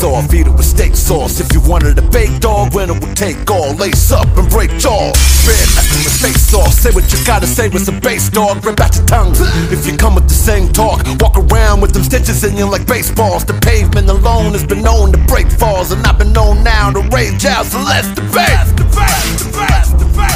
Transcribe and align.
off, 0.00 0.32
eat 0.32 0.46
it 0.46 0.50
with 0.50 0.64
steak 0.64 0.96
sauce. 0.96 1.38
If 1.38 1.52
you 1.52 1.60
wanted 1.60 1.98
a 1.98 2.02
baked 2.08 2.40
dog, 2.40 2.72
when 2.74 2.88
it 2.88 2.98
would 3.04 3.16
take 3.16 3.50
all. 3.50 3.74
Lace 3.74 4.10
up 4.10 4.26
and 4.38 4.48
break 4.48 4.70
jaw. 4.80 5.12
Red 5.44 5.68
messing 5.76 6.02
with 6.04 6.16
face 6.22 6.54
off. 6.54 6.72
Say 6.72 6.90
what 6.90 7.12
you 7.12 7.18
gotta 7.26 7.46
say 7.46 7.68
with 7.68 7.84
some 7.84 8.00
bass 8.00 8.30
dog. 8.30 8.64
Rip 8.64 8.80
out 8.80 8.96
your 8.96 9.04
tongue. 9.04 9.34
If 9.70 9.86
you 9.86 9.96
come 9.96 10.14
with 10.14 10.28
the 10.28 10.34
same 10.34 10.72
talk, 10.72 11.04
walk 11.20 11.36
around 11.36 11.82
with 11.82 11.92
them 11.92 12.04
stitches 12.04 12.42
in 12.44 12.56
you 12.56 12.64
like 12.64 12.86
baseballs. 12.86 13.44
The 13.44 13.54
pavement 13.60 14.08
alone 14.08 14.52
has 14.52 14.64
been 14.64 14.82
known 14.82 15.12
to 15.12 15.18
break 15.26 15.50
falls, 15.50 15.92
and 15.92 16.04
I've 16.06 16.18
been 16.18 16.32
known 16.32 16.64
now 16.64 16.90
to 16.90 17.00
rage 17.14 17.44
out. 17.44 17.66
So 17.66 17.78
let's 17.78 18.08
debate. 18.14 18.32
Let's 18.32 18.72
debate. 18.72 18.96
Let's 18.96 19.42
debate. 19.44 19.70
Let's 19.70 19.92
debate. 19.92 20.31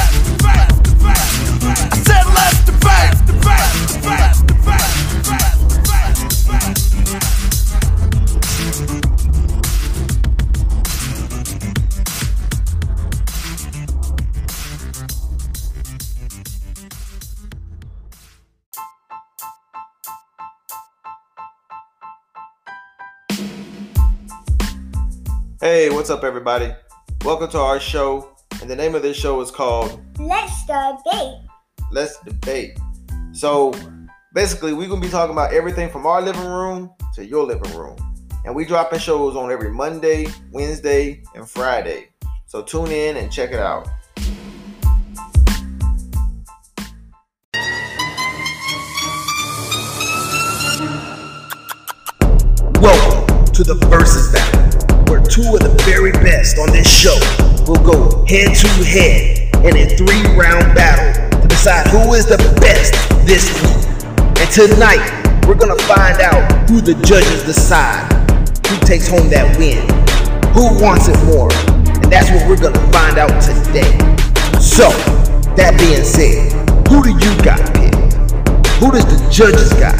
Hey, 25.69 25.89
what's 25.89 26.09
up, 26.09 26.23
everybody? 26.23 26.73
Welcome 27.25 27.49
to 27.49 27.59
our 27.59 27.77
show. 27.77 28.37
And 28.61 28.69
the 28.69 28.75
name 28.77 28.95
of 28.95 29.01
this 29.01 29.17
show 29.17 29.41
is 29.41 29.51
called 29.51 29.99
Let's 30.17 30.65
debate. 30.65 31.41
Let's 31.91 32.17
Debate. 32.21 32.79
So, 33.33 33.73
basically, 34.33 34.71
we're 34.71 34.87
going 34.87 35.01
to 35.01 35.05
be 35.05 35.11
talking 35.11 35.33
about 35.33 35.53
everything 35.53 35.89
from 35.89 36.05
our 36.05 36.21
living 36.21 36.45
room 36.45 36.89
to 37.15 37.25
your 37.25 37.43
living 37.43 37.69
room. 37.75 37.97
And 38.45 38.55
we 38.55 38.63
dropping 38.63 38.99
shows 38.99 39.35
on 39.35 39.51
every 39.51 39.69
Monday, 39.69 40.27
Wednesday, 40.53 41.21
and 41.35 41.49
Friday. 41.49 42.11
So, 42.45 42.63
tune 42.63 42.89
in 42.89 43.17
and 43.17 43.29
check 43.29 43.51
it 43.51 43.59
out. 43.59 43.89
Welcome 52.79 53.45
to 53.53 53.63
the 53.65 53.75
Versus 53.89 54.31
Battle, 54.31 54.61
where 54.61 54.76
two 55.27 55.43
of 55.53 55.59
the 55.59 55.75
very 55.83 56.11
best 56.23 56.57
on 56.57 56.71
this 56.71 56.87
show 56.87 57.17
will 57.67 57.83
go 57.83 58.23
head 58.25 58.55
to 58.55 58.67
head 58.87 59.51
in 59.65 59.75
a 59.75 59.85
three 59.97 60.23
round 60.39 60.63
battle 60.73 61.11
to 61.41 61.47
decide 61.47 61.85
who 61.87 62.13
is 62.13 62.25
the 62.25 62.37
best 62.61 62.93
this 63.27 63.51
week. 63.59 63.83
And 64.39 64.49
tonight, 64.51 65.03
we're 65.45 65.59
gonna 65.59 65.79
find 65.83 66.21
out 66.21 66.69
who 66.69 66.79
the 66.79 66.93
judges 67.03 67.43
decide 67.43 68.07
who 68.67 68.77
takes 68.85 69.07
home 69.07 69.29
that 69.29 69.47
win, 69.59 69.83
who 70.55 70.71
wants 70.81 71.07
it 71.07 71.17
more, 71.25 71.51
and 72.03 72.11
that's 72.11 72.31
what 72.31 72.47
we're 72.47 72.61
gonna 72.61 72.91
find 72.91 73.17
out 73.17 73.31
today. 73.43 73.91
So, 74.59 74.87
that 75.55 75.75
being 75.79 76.03
said, 76.03 76.51
who 76.87 77.03
do 77.03 77.11
you 77.11 77.31
got 77.43 77.59
picked? 77.75 78.15
Who 78.79 78.91
does 78.91 79.05
the 79.05 79.19
judges 79.29 79.73
got? 79.73 79.97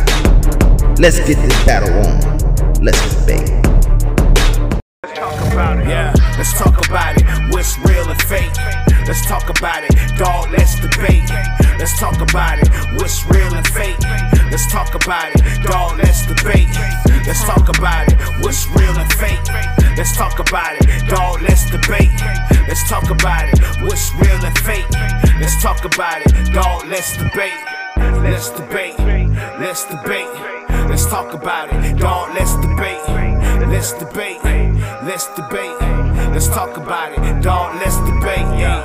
Let's 0.99 1.19
get 1.19 1.35
this 1.35 1.65
battle 1.65 1.91
on. 2.07 2.83
Let's 2.83 3.01
debate. 3.15 3.56
Yeah, 5.57 6.13
let's 6.37 6.53
talk 6.53 6.85
about 6.85 7.17
it. 7.17 7.25
What's 7.49 7.79
real 7.79 8.07
and 8.07 8.21
fake? 8.29 8.53
Let's 9.07 9.25
talk 9.25 9.49
about 9.49 9.83
it. 9.83 9.89
Dog, 10.15 10.51
let's 10.51 10.79
debate. 10.79 11.27
Let's 11.79 11.97
talk 11.99 12.21
about 12.21 12.59
it. 12.59 12.69
What's 12.93 13.25
real 13.25 13.51
and 13.55 13.65
fake? 13.65 13.97
Let's 14.51 14.71
talk 14.71 14.93
about 14.93 15.33
it. 15.33 15.41
Dog, 15.63 15.97
let's 15.97 16.27
debate. 16.27 16.69
Let's 17.25 17.43
talk 17.43 17.69
about 17.75 18.07
it. 18.07 18.19
What's 18.43 18.67
real 18.77 18.95
and 18.99 19.11
fake? 19.13 19.41
Let's 19.97 20.15
talk 20.15 20.37
about 20.37 20.77
it. 20.77 21.09
Dog, 21.09 21.41
let's 21.41 21.65
debate. 21.71 22.13
Let's 22.67 22.87
talk 22.87 23.09
about 23.09 23.49
it. 23.49 23.57
What's 23.81 24.13
real 24.13 24.37
and 24.45 24.57
fake? 24.59 24.85
Let's 25.41 25.59
talk 25.59 25.83
about 25.83 26.21
it. 26.21 26.53
Dog, 26.53 26.85
let's 26.85 27.17
debate. 27.17 27.57
Let's 27.97 28.51
debate. 28.51 28.99
Let's 29.57 29.85
debate. 29.85 30.29
Let's 30.87 31.07
talk 31.07 31.33
about 31.33 31.73
it. 31.73 31.97
Dog, 31.97 32.35
let's 32.35 32.55
debate. 32.57 33.01
Let's 33.67 33.93
debate. 33.93 34.76
Let's 35.07 35.33
debate. 35.35 35.79
Let's 36.33 36.49
talk 36.49 36.75
about 36.75 37.13
it. 37.13 37.41
Dog, 37.41 37.75
let's 37.75 37.95
debate. 37.99 38.39
Yeah. 38.59 38.83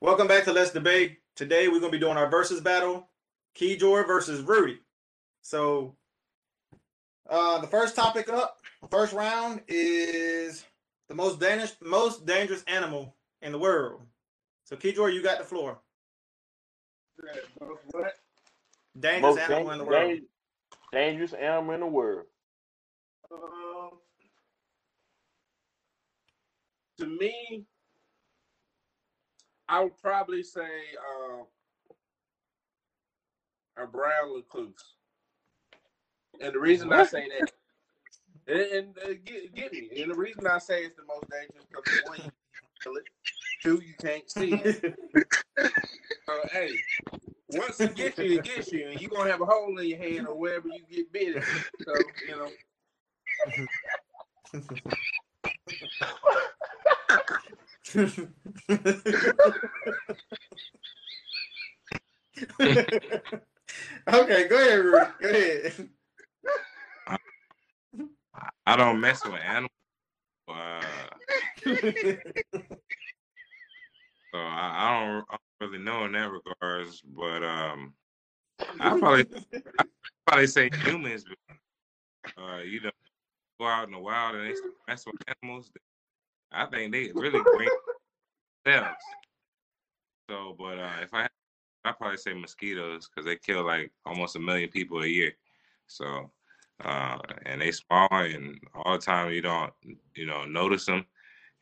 Welcome 0.00 0.26
back 0.26 0.42
to 0.46 0.52
Let's 0.52 0.72
Debate. 0.72 1.18
Today, 1.36 1.68
we're 1.68 1.78
going 1.78 1.92
to 1.92 1.96
be 1.96 2.00
doing 2.00 2.16
our 2.16 2.28
versus 2.28 2.60
battle 2.60 3.08
Keyjoy 3.56 4.08
versus 4.08 4.40
Rudy. 4.40 4.80
So, 5.42 5.94
uh, 7.28 7.60
the 7.60 7.68
first 7.68 7.94
topic 7.94 8.28
up, 8.28 8.58
first 8.90 9.12
round 9.12 9.60
is 9.68 10.64
the 11.08 11.14
most 11.14 11.38
dangerous, 11.38 11.76
most 11.80 12.26
dangerous 12.26 12.64
animal 12.64 13.14
in 13.40 13.52
the 13.52 13.58
world. 13.58 14.02
So, 14.70 14.76
Keyjoy, 14.76 15.12
you 15.12 15.22
got 15.22 15.38
the 15.38 15.44
floor. 15.44 15.78
Dangerous 18.98 19.36
Most 19.36 19.38
animal 19.50 19.64
dan- 19.64 19.72
in 19.72 19.78
the 19.78 19.84
world. 19.84 20.08
dan- 20.10 20.26
dangerous 20.92 21.32
animal 21.32 21.74
in 21.74 21.80
the 21.80 21.86
world. 21.86 22.26
Um, 23.32 23.90
to 26.98 27.06
me, 27.06 27.64
I 29.68 29.80
would 29.84 29.96
probably 29.98 30.42
say 30.42 30.60
uh, 30.60 31.44
a 33.82 33.86
brown 33.86 34.34
recluse. 34.34 34.74
And 36.40 36.54
the 36.54 36.58
reason 36.58 36.92
I 36.92 37.04
say 37.04 37.28
that, 37.28 37.52
and, 38.46 38.60
and 38.60 38.98
uh, 38.98 39.08
get, 39.24 39.54
get 39.54 39.72
me, 39.72 39.90
and 40.02 40.10
the 40.10 40.16
reason 40.16 40.46
I 40.46 40.58
say 40.58 40.84
it's 40.84 40.96
the 40.96 41.04
most 41.06 41.24
dangerous 41.30 41.66
because 41.68 42.98
one, 43.64 43.82
you 43.82 43.82
can't 43.82 43.82
two, 43.82 43.82
you 43.84 43.94
can't 44.00 44.30
see 44.30 44.54
it. 44.54 44.94
Uh, 46.28 46.46
hey, 46.52 46.70
once 47.48 47.80
it 47.80 47.96
gets 47.96 48.18
you, 48.18 48.38
it 48.38 48.44
gets 48.44 48.70
you, 48.72 48.88
and 48.88 49.00
you're 49.00 49.10
gonna 49.10 49.30
have 49.30 49.40
a 49.40 49.44
hole 49.44 49.76
in 49.78 49.88
your 49.88 49.98
head 49.98 50.24
or 50.26 50.38
wherever 50.38 50.68
you 50.68 50.84
get 50.88 51.12
bitten. 51.12 51.42
So 51.84 51.92
you 52.28 52.36
know. 52.36 52.48
okay, 64.08 64.48
go 64.48 64.56
ahead, 64.56 64.78
Rudy. 64.78 65.06
Go 65.20 65.28
ahead. 65.28 65.88
I 68.66 68.76
don't 68.76 69.00
mess 69.00 69.24
with 69.24 69.40
animals. 69.40 69.70
Uh, 70.48 70.80
so 74.32 74.38
I, 74.38 74.72
I 74.74 75.00
don't 75.00 75.24
I 75.30 75.36
don't 75.36 75.72
really 75.72 75.84
know 75.84 76.04
in 76.04 76.12
that 76.12 76.30
regards, 76.30 77.00
but 77.00 77.42
um, 77.42 77.94
I 78.80 78.90
probably 78.98 79.26
I 79.78 79.84
probably 80.26 80.46
say 80.46 80.70
humans. 80.84 81.24
but, 81.24 82.42
Uh, 82.42 82.58
you 82.62 82.80
know, 82.80 82.90
go 83.58 83.66
out 83.66 83.86
in 83.86 83.92
the 83.92 83.98
wild 83.98 84.36
and 84.36 84.46
they 84.46 84.54
messing 84.88 85.12
with 85.12 85.36
animals. 85.42 85.70
I 86.52 86.66
think 86.66 86.92
they 86.92 87.10
really 87.12 87.40
bring 87.56 87.68
themselves. 88.64 88.96
So, 90.28 90.54
but 90.58 90.78
uh, 90.78 90.90
if 91.02 91.12
I, 91.12 91.28
I 91.84 91.92
probably 91.92 92.18
say 92.18 92.32
mosquitoes 92.34 93.08
because 93.08 93.26
they 93.26 93.36
kill 93.36 93.64
like 93.64 93.90
almost 94.06 94.36
a 94.36 94.40
million 94.40 94.68
people 94.68 95.02
a 95.02 95.06
year. 95.06 95.32
So, 95.86 96.30
uh, 96.84 97.18
and 97.46 97.60
they 97.60 97.72
small 97.72 98.08
and 98.10 98.60
all 98.74 98.92
the 98.92 99.04
time 99.04 99.32
you 99.32 99.42
don't 99.42 99.72
you 100.14 100.26
know 100.26 100.44
notice 100.44 100.86
them 100.86 101.04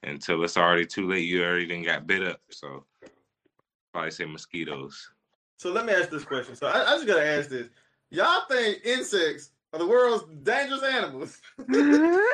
until 0.03 0.43
it's 0.45 0.57
already 0.57 0.87
too 0.87 1.09
late. 1.09 1.27
You 1.27 1.45
already 1.45 1.67
done 1.67 1.83
got 1.83 2.07
bit 2.07 2.23
up. 2.23 2.41
So, 2.51 2.85
probably 3.93 4.11
say 4.11 4.25
mosquitoes. 4.25 5.11
So 5.59 5.73
let 5.73 5.85
me 5.85 5.93
ask 5.93 6.11
this 6.11 6.25
question. 6.25 6.55
So 6.55 6.67
I, 6.67 6.83
I 6.85 6.95
just 6.95 7.07
gotta 7.07 7.27
ask 7.27 7.51
this. 7.51 7.69
Y'all 8.11 8.43
think 8.49 8.79
insects 8.85 9.51
are 9.73 9.79
the 9.79 9.87
world's 9.87 10.25
dangerous 10.43 10.83
animals? 10.83 11.41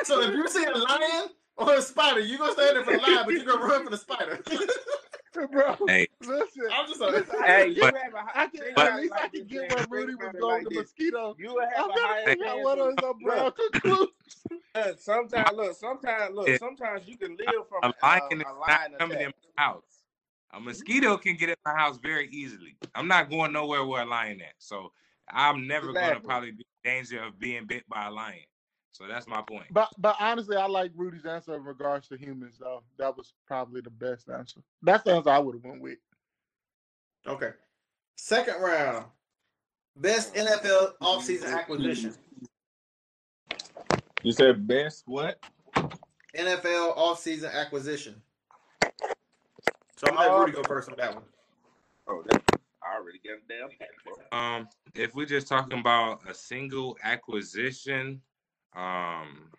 so 0.03 0.21
if 0.21 0.33
you 0.33 0.47
see 0.47 0.63
a 0.63 0.77
lion 0.77 1.29
or 1.57 1.73
a 1.73 1.81
spider, 1.81 2.19
you 2.19 2.37
gonna 2.37 2.53
stand 2.53 2.77
there 2.77 2.83
for 2.83 2.93
the 2.93 3.01
lion, 3.01 3.23
but 3.25 3.33
you 3.33 3.43
gonna 3.43 3.65
run 3.65 3.83
for 3.83 3.89
the 3.89 3.97
spider. 3.97 4.39
Bro, 5.51 5.75
Hey, 5.87 6.07
listen. 6.21 6.63
I'm 6.71 6.87
just 6.87 7.01
a, 7.01 7.25
Hey, 7.45 7.67
you 7.69 7.81
But- 7.81 7.95
have 7.97 8.13
a 8.13 8.39
I 8.39 8.47
can, 8.47 8.61
But- 8.75 8.91
at 8.91 8.99
least 9.01 9.13
I 9.13 9.27
can 9.27 9.45
get 9.45 9.75
where 9.75 9.85
Rudy 9.89 10.15
was 10.15 10.33
going 10.39 10.63
with 10.63 10.73
the 10.73 10.79
mosquito. 10.81 11.35
You 11.37 11.53
would 11.53 11.65
have 11.75 11.85
I'm 11.85 11.91
a 11.91 11.93
gonna 11.95 12.07
higher 12.07 12.25
figure 12.25 12.45
out 12.45 12.53
chance 12.55 12.63
what 12.63 12.79
of- 12.79 12.89
is 12.89 12.95
a 13.03 13.13
brown 13.23 13.51
conclusion. 13.71 14.07
Sometimes, 14.97 15.51
look, 15.55 15.75
sometimes, 15.75 16.35
look, 16.35 16.59
sometimes 16.59 17.07
you 17.07 17.17
can 17.17 17.37
live 17.37 17.67
from 17.69 17.79
a 17.83 17.87
a, 17.87 17.93
lion 18.03 18.21
a, 18.31 18.35
is 18.35 18.41
a 18.41 18.43
not 18.43 18.59
lion 18.59 18.91
coming 18.99 19.17
in 19.17 19.23
attack. 19.27 19.35
my 19.57 19.63
house. 19.63 19.83
A 20.53 20.59
mosquito 20.59 21.13
mm-hmm. 21.15 21.21
can 21.21 21.35
get 21.37 21.49
in 21.49 21.55
my 21.65 21.73
house 21.73 21.97
very 22.01 22.27
easily. 22.29 22.77
I'm 22.93 23.07
not 23.07 23.29
going 23.29 23.51
nowhere 23.53 23.85
where 23.85 24.03
a 24.03 24.05
lion 24.05 24.41
at. 24.41 24.53
So 24.57 24.91
I'm 25.29 25.67
never 25.67 25.91
gonna 25.93 26.19
probably 26.19 26.51
be 26.51 26.65
in 26.83 26.91
danger 26.91 27.23
of 27.23 27.39
being 27.39 27.65
bit 27.65 27.87
by 27.89 28.07
a 28.07 28.11
lion. 28.11 28.39
So 28.95 29.03
that's 29.09 29.27
my 29.27 29.41
point. 29.41 29.65
But 29.71 29.89
but 29.97 30.15
honestly, 30.21 30.55
I 30.55 30.67
like 30.67 30.91
Rudy's 30.95 31.25
answer 31.25 31.53
in 31.53 31.65
regards 31.65 32.07
to 32.07 32.17
humans 32.17 32.55
though. 32.57 32.81
That 32.97 33.17
was 33.17 33.33
probably 33.45 33.81
the 33.81 33.89
best 33.89 34.29
answer. 34.29 34.61
That's 34.81 35.03
the 35.03 35.15
answer 35.15 35.31
I 35.31 35.39
would 35.39 35.55
have 35.55 35.65
went 35.65 35.81
with. 35.81 35.97
Okay. 37.27 37.49
Second 38.15 38.61
round. 38.61 39.07
Best 39.97 40.33
NFL 40.33 40.93
offseason 41.01 41.53
acquisition. 41.53 42.13
You 44.23 44.31
said 44.31 44.65
best 44.65 45.03
what? 45.07 45.43
NFL 46.37 46.97
offseason 46.97 47.53
acquisition. 47.53 48.21
So 49.97 50.07
I'm 50.07 50.15
gonna 50.15 50.31
let 50.31 50.39
Rudy 50.39 50.51
go 50.53 50.63
first 50.63 50.89
on 50.89 50.95
that 50.99 51.15
one. 51.15 51.23
Oh, 52.07 52.23
that, 52.29 52.41
I 52.81 52.95
already 52.95 53.19
got 53.19 53.39
a 53.39 53.69
damn. 54.31 54.39
Um, 54.39 54.69
if 54.93 55.15
we're 55.15 55.25
just 55.25 55.47
talking 55.47 55.79
about 55.79 56.21
a 56.29 56.33
single 56.33 56.97
acquisition, 57.03 58.21
um, 58.75 59.51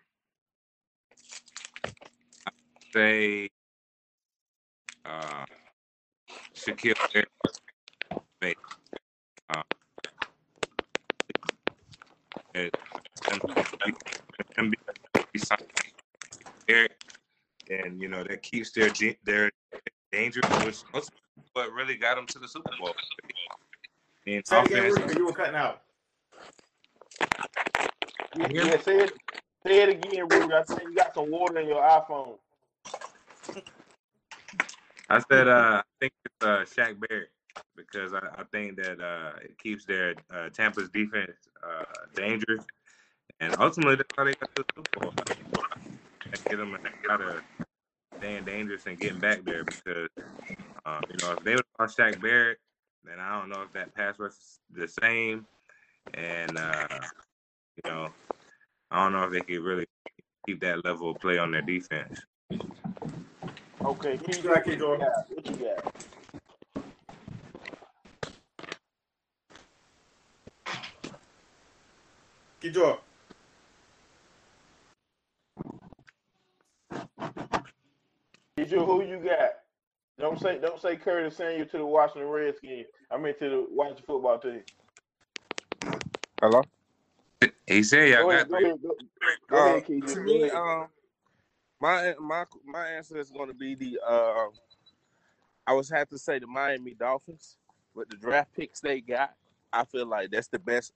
I'd 2.45 2.53
say 2.93 3.49
uh, 5.05 5.45
Shaquil 6.55 6.95
Barrett. 7.13 8.57
Uh, 9.49 9.61
it, 12.53 12.75
him 14.57 14.71
be- 14.71 14.77
be 15.33 15.39
signed 15.39 15.61
Barrett, 16.67 17.03
and 17.69 18.01
you 18.01 18.07
know 18.07 18.23
that 18.23 18.41
keeps 18.43 18.71
their 18.71 18.91
their 19.23 19.51
danger, 20.11 20.41
which 20.65 20.83
what 21.53 21.71
really 21.73 21.95
got 21.95 22.15
them 22.15 22.25
to 22.27 22.39
the 22.39 22.47
Super 22.47 22.71
Bowl. 22.79 22.93
Again, 24.25 24.41
offense, 24.51 25.15
you 25.15 25.25
were 25.25 25.33
cutting 25.33 25.55
out. 25.55 25.81
You 28.35 28.45
hear 28.49 28.65
me? 28.65 28.71
Yeah, 28.71 28.81
say 28.81 28.97
it, 28.97 29.13
say 29.65 29.83
it 29.83 29.89
again, 29.89 30.27
Rudy. 30.29 30.53
I 30.53 30.63
said 30.63 30.81
you 30.83 30.95
got 30.95 31.13
some 31.13 31.31
water 31.31 31.59
in 31.59 31.67
your 31.67 31.81
iPhone. 31.81 32.37
I 35.09 35.19
said 35.31 35.47
uh, 35.47 35.81
I 35.81 35.83
think 35.99 36.13
it's 36.25 36.35
uh, 36.41 36.65
Shaq 36.65 36.99
Barrett 36.99 37.29
because 37.75 38.13
I, 38.13 38.19
I 38.37 38.43
think 38.51 38.75
that 38.77 38.99
uh, 38.99 39.39
it 39.41 39.57
keeps 39.57 39.85
their 39.85 40.15
uh, 40.31 40.49
Tampa's 40.49 40.89
defense 40.89 41.31
uh, 41.63 41.85
dangerous, 42.15 42.65
and 43.39 43.55
ultimately 43.59 43.95
that's 43.95 44.13
how 44.17 44.25
they 44.25 44.33
got 44.33 44.53
to 44.55 44.63
the 44.63 44.73
Super 44.75 44.99
Bowl. 44.99 45.13
Get 46.49 46.57
them 46.57 46.77
out 47.09 47.21
of 47.21 47.41
staying 48.17 48.45
dangerous 48.45 48.85
and 48.85 48.99
getting 48.99 49.19
back 49.19 49.43
there 49.45 49.63
because 49.63 50.09
um, 50.85 51.01
you 51.09 51.17
know 51.21 51.33
if 51.33 51.43
they 51.43 51.51
would 51.51 51.63
have 51.79 51.87
lost 51.87 51.97
Shaq 51.97 52.21
Barrett, 52.21 52.59
then 53.05 53.19
I 53.19 53.39
don't 53.39 53.49
know 53.49 53.61
if 53.61 53.71
that 53.73 53.95
pass 53.95 54.19
rush 54.19 54.33
is 54.33 54.59
the 54.71 54.87
same, 54.87 55.45
and 56.13 56.57
uh, 56.57 56.87
you 57.83 57.91
know 57.91 58.09
I 58.91 59.03
don't 59.03 59.13
know 59.13 59.23
if 59.23 59.31
they 59.31 59.41
could 59.41 59.63
really 59.63 59.85
keep 60.45 60.61
that 60.61 60.83
level 60.85 61.11
of 61.11 61.19
play 61.19 61.37
on 61.37 61.51
their 61.51 61.61
defense. 61.61 62.21
Okay, 63.83 64.17
keep 64.17 64.43
Go 64.43 64.51
ahead, 64.51 64.65
keep 64.65 64.79
going. 64.79 65.01
What 65.01 65.45
you 65.45 65.55
got? 65.55 65.93
Keep 72.61 72.73
going. 72.73 72.97
Who 78.69 79.03
you 79.03 79.19
got? 79.23 79.51
Don't 80.19 80.39
say 80.39 80.57
don't 80.59 80.81
say 80.81 80.95
Curtis 80.95 81.37
Samuel 81.37 81.67
to 81.67 81.77
the 81.77 81.85
Washington 81.85 82.29
Redskins. 82.29 82.87
I 83.11 83.17
mean 83.17 83.33
to 83.39 83.49
the 83.49 83.67
Washington 83.69 84.03
football 84.07 84.39
team. 84.39 84.63
Hello. 86.41 86.63
He 87.67 87.83
said 87.83 88.09
y'all 88.09 88.23
Go 88.23 88.29
got 88.29 88.47
ahead, 88.47 88.49
go 88.49 88.57
three. 88.57 88.65
ahead, 88.65 88.79
go, 88.83 88.95
go 89.49 89.57
Uh, 89.57 89.67
ahead, 89.67 89.85
Keisha. 89.85 90.13
to 90.13 90.21
Go 90.25 90.25
me, 90.25 90.43
ahead. 90.43 90.51
um, 90.51 90.87
my 91.81 92.15
my 92.19 92.45
my 92.65 92.87
answer 92.87 93.17
is 93.19 93.31
going 93.31 93.49
to 93.49 93.55
be 93.55 93.75
the. 93.75 93.99
Uh, 94.07 94.47
I 95.67 95.73
was 95.73 95.89
have 95.89 96.09
to 96.09 96.17
say 96.17 96.39
the 96.39 96.47
Miami 96.47 96.93
Dolphins 96.95 97.57
with 97.95 98.09
the 98.09 98.17
draft 98.17 98.53
picks 98.55 98.79
they 98.81 99.01
got. 99.01 99.33
I 99.73 99.85
feel 99.85 100.05
like 100.07 100.31
that's 100.31 100.47
the 100.49 100.59
best 100.59 100.93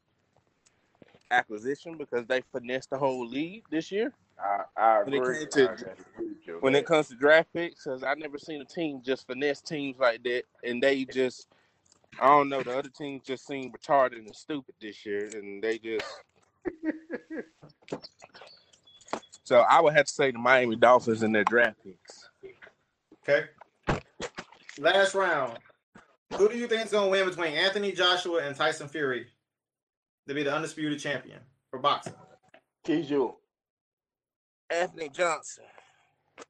acquisition 1.31 1.97
because 1.97 2.25
they 2.27 2.41
finessed 2.51 2.89
the 2.91 2.97
whole 2.97 3.27
league 3.27 3.65
this 3.71 3.91
year. 3.91 4.13
I, 4.39 4.63
I 4.77 5.01
When 5.03 5.13
it 5.15 5.23
agree. 5.23 5.38
came 5.39 5.50
I 5.53 5.71
to 5.71 5.71
agree 5.73 5.94
with 6.19 6.47
you. 6.47 6.62
when 6.62 6.75
it 6.75 6.85
comes 6.85 7.09
to 7.09 7.15
draft 7.15 7.53
picks, 7.53 7.85
because 7.85 8.03
I 8.03 8.13
never 8.15 8.38
seen 8.38 8.62
a 8.62 8.65
team 8.65 9.01
just 9.03 9.27
finesse 9.27 9.62
teams 9.62 9.97
like 10.00 10.23
that, 10.23 10.44
and 10.63 10.81
they 10.81 11.06
just. 11.06 11.47
I 12.19 12.27
don't 12.27 12.50
know. 12.50 12.62
The 12.62 12.77
other 12.77 12.89
teams 12.89 13.23
just 13.25 13.47
seem 13.47 13.71
retarded 13.71 14.18
and 14.19 14.35
stupid 14.35 14.75
this 14.81 15.06
year, 15.06 15.29
and 15.33 15.63
they 15.63 15.79
just. 15.79 16.06
So 19.44 19.60
I 19.60 19.81
would 19.81 19.94
have 19.94 20.06
to 20.06 20.13
say 20.13 20.31
the 20.31 20.40
Miami 20.40 20.75
Dolphins 20.75 21.24
and 21.24 21.34
their 21.34 21.44
draft 21.44 21.78
picks. 21.84 22.30
Okay. 23.24 23.48
Last 24.80 25.16
round. 25.16 25.60
Who 26.38 26.48
do 26.50 26.58
you 26.58 26.68
think 26.68 26.86
is 26.86 26.92
gonna 26.92 27.10
win 27.10 27.28
between 27.28 27.54
Anthony 27.54 27.92
Joshua 27.92 28.44
and 28.44 28.56
Tyson 28.56 28.88
Fury 28.88 29.28
to 30.28 30.34
be 30.34 30.44
the 30.44 30.54
undisputed 30.54 31.00
champion 31.00 31.40
for 31.69 31.80
boxing? 31.80 32.13
Keisha. 32.86 33.36
Anthony 34.69 35.10
Johnson. 35.10 35.66
That's 36.38 36.48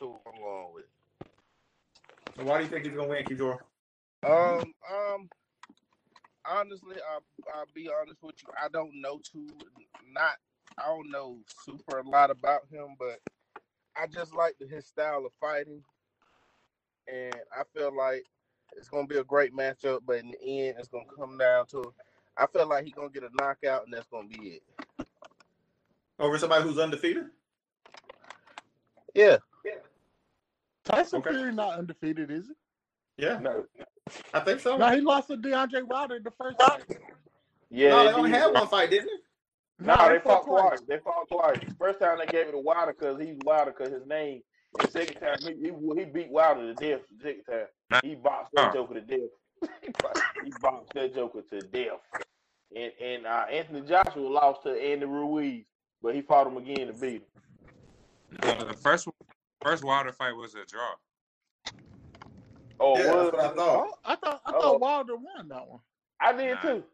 who 0.00 0.16
I'm 0.26 0.40
going 0.40 0.66
with. 0.74 0.84
So 2.36 2.44
why 2.44 2.58
do 2.58 2.64
you 2.64 2.70
think 2.70 2.84
he's 2.86 2.94
gonna 2.94 3.08
win, 3.08 3.24
Kijor? 3.24 3.58
Um, 4.24 4.72
um, 4.90 5.28
honestly, 6.48 6.96
I'll, 7.12 7.22
I'll 7.54 7.66
be 7.74 7.88
honest 7.88 8.22
with 8.22 8.36
you. 8.42 8.48
I 8.62 8.68
don't 8.68 9.00
know 9.00 9.20
too, 9.24 9.48
not, 10.12 10.36
I 10.78 10.86
don't 10.86 11.10
know 11.10 11.38
super 11.64 11.98
a 11.98 12.08
lot 12.08 12.30
about 12.30 12.62
him, 12.70 12.96
but 12.98 13.20
I 13.96 14.06
just 14.06 14.34
like 14.34 14.56
his 14.70 14.86
style 14.86 15.24
of 15.26 15.32
fighting, 15.40 15.82
and 17.08 17.34
I 17.56 17.62
feel 17.76 17.96
like 17.96 18.24
it's 18.76 18.88
gonna 18.88 19.06
be 19.06 19.18
a 19.18 19.24
great 19.24 19.54
matchup. 19.54 20.00
But 20.06 20.18
in 20.18 20.32
the 20.32 20.40
end, 20.42 20.76
it's 20.78 20.88
gonna 20.88 21.04
come 21.18 21.38
down 21.38 21.66
to, 21.68 21.94
I 22.36 22.46
feel 22.46 22.66
like 22.68 22.84
he's 22.84 22.94
gonna 22.94 23.10
get 23.10 23.24
a 23.24 23.30
knockout, 23.40 23.84
and 23.84 23.94
that's 23.94 24.08
gonna 24.08 24.28
be 24.28 24.60
it. 24.60 24.62
Over 26.18 26.38
somebody 26.38 26.64
who's 26.64 26.78
undefeated? 26.78 27.26
Yeah. 29.14 29.38
Tyson 30.84 31.20
Okay. 31.20 31.30
Fury 31.30 31.52
not 31.52 31.78
undefeated, 31.78 32.30
is 32.30 32.46
he? 32.48 32.54
Yeah, 33.18 33.38
No. 33.38 33.64
I 34.32 34.40
think 34.40 34.60
so. 34.60 34.76
No, 34.76 34.88
he 34.90 35.00
lost 35.00 35.28
to 35.28 35.36
Deontay 35.36 35.84
Wilder 35.84 36.16
in 36.16 36.22
the 36.22 36.30
first 36.30 36.60
fight. 36.60 36.84
Yeah, 37.70 37.90
no, 37.90 37.98
they 37.98 38.04
they 38.04 38.12
only 38.12 38.30
had 38.30 38.54
one 38.54 38.68
fight, 38.68 38.90
didn't 38.90 39.06
they? 39.06 39.86
No, 39.86 40.08
they 40.08 40.18
fought 40.20 40.46
twice. 40.46 40.80
They 40.88 40.98
fought 40.98 41.28
twice. 41.28 41.58
First 41.78 42.00
time 42.00 42.18
they 42.18 42.26
gave 42.26 42.48
it 42.48 42.52
to 42.52 42.58
Wilder 42.58 42.94
because 42.98 43.20
he's 43.20 43.36
Wilder 43.44 43.74
because 43.76 43.92
his 43.92 44.06
name. 44.06 44.42
The 44.78 44.90
second 44.90 45.20
time 45.20 45.36
he, 45.40 45.54
he 45.54 45.72
he 45.98 46.04
beat 46.04 46.30
Wilder 46.30 46.72
to 46.72 46.74
death. 46.74 47.00
The 47.18 47.22
second 47.22 47.42
time 47.90 48.00
he 48.02 48.14
boxed 48.14 48.52
that 48.54 48.72
Joker 48.72 48.94
to 48.94 49.00
death. 49.00 49.20
he 50.44 50.52
boxed 50.60 50.92
that 50.94 51.14
Joker 51.14 51.42
to 51.50 51.60
death. 51.60 52.00
And 52.74 52.92
and 53.02 53.26
uh, 53.26 53.46
Anthony 53.50 53.82
Joshua 53.82 54.28
lost 54.28 54.62
to 54.62 54.70
Andy 54.70 55.06
Ruiz, 55.06 55.64
but 56.02 56.14
he 56.14 56.22
fought 56.22 56.46
him 56.46 56.56
again 56.56 56.86
to 56.86 56.92
beat 56.92 57.22
him. 57.22 57.22
Uh, 58.42 58.64
the 58.64 58.74
first 58.74 59.08
first 59.62 59.84
Wilder 59.84 60.12
fight 60.12 60.32
was 60.32 60.54
a 60.54 60.64
draw. 60.66 60.94
Oh, 62.80 62.98
Yeah, 62.98 63.14
was 63.14 63.30
that's 63.32 63.36
what 63.36 63.44
I 63.44 63.54
thought. 63.54 63.86
Oh, 63.88 63.94
I 64.04 64.16
thought 64.16 64.42
I 64.46 64.50
Uh-oh. 64.50 64.60
thought 64.60 64.80
Wilder 64.80 65.16
won 65.16 65.48
that 65.48 65.68
one. 65.68 65.80
I 66.20 66.32
did 66.32 66.54
Nah. 66.54 66.60
too. 66.62 66.84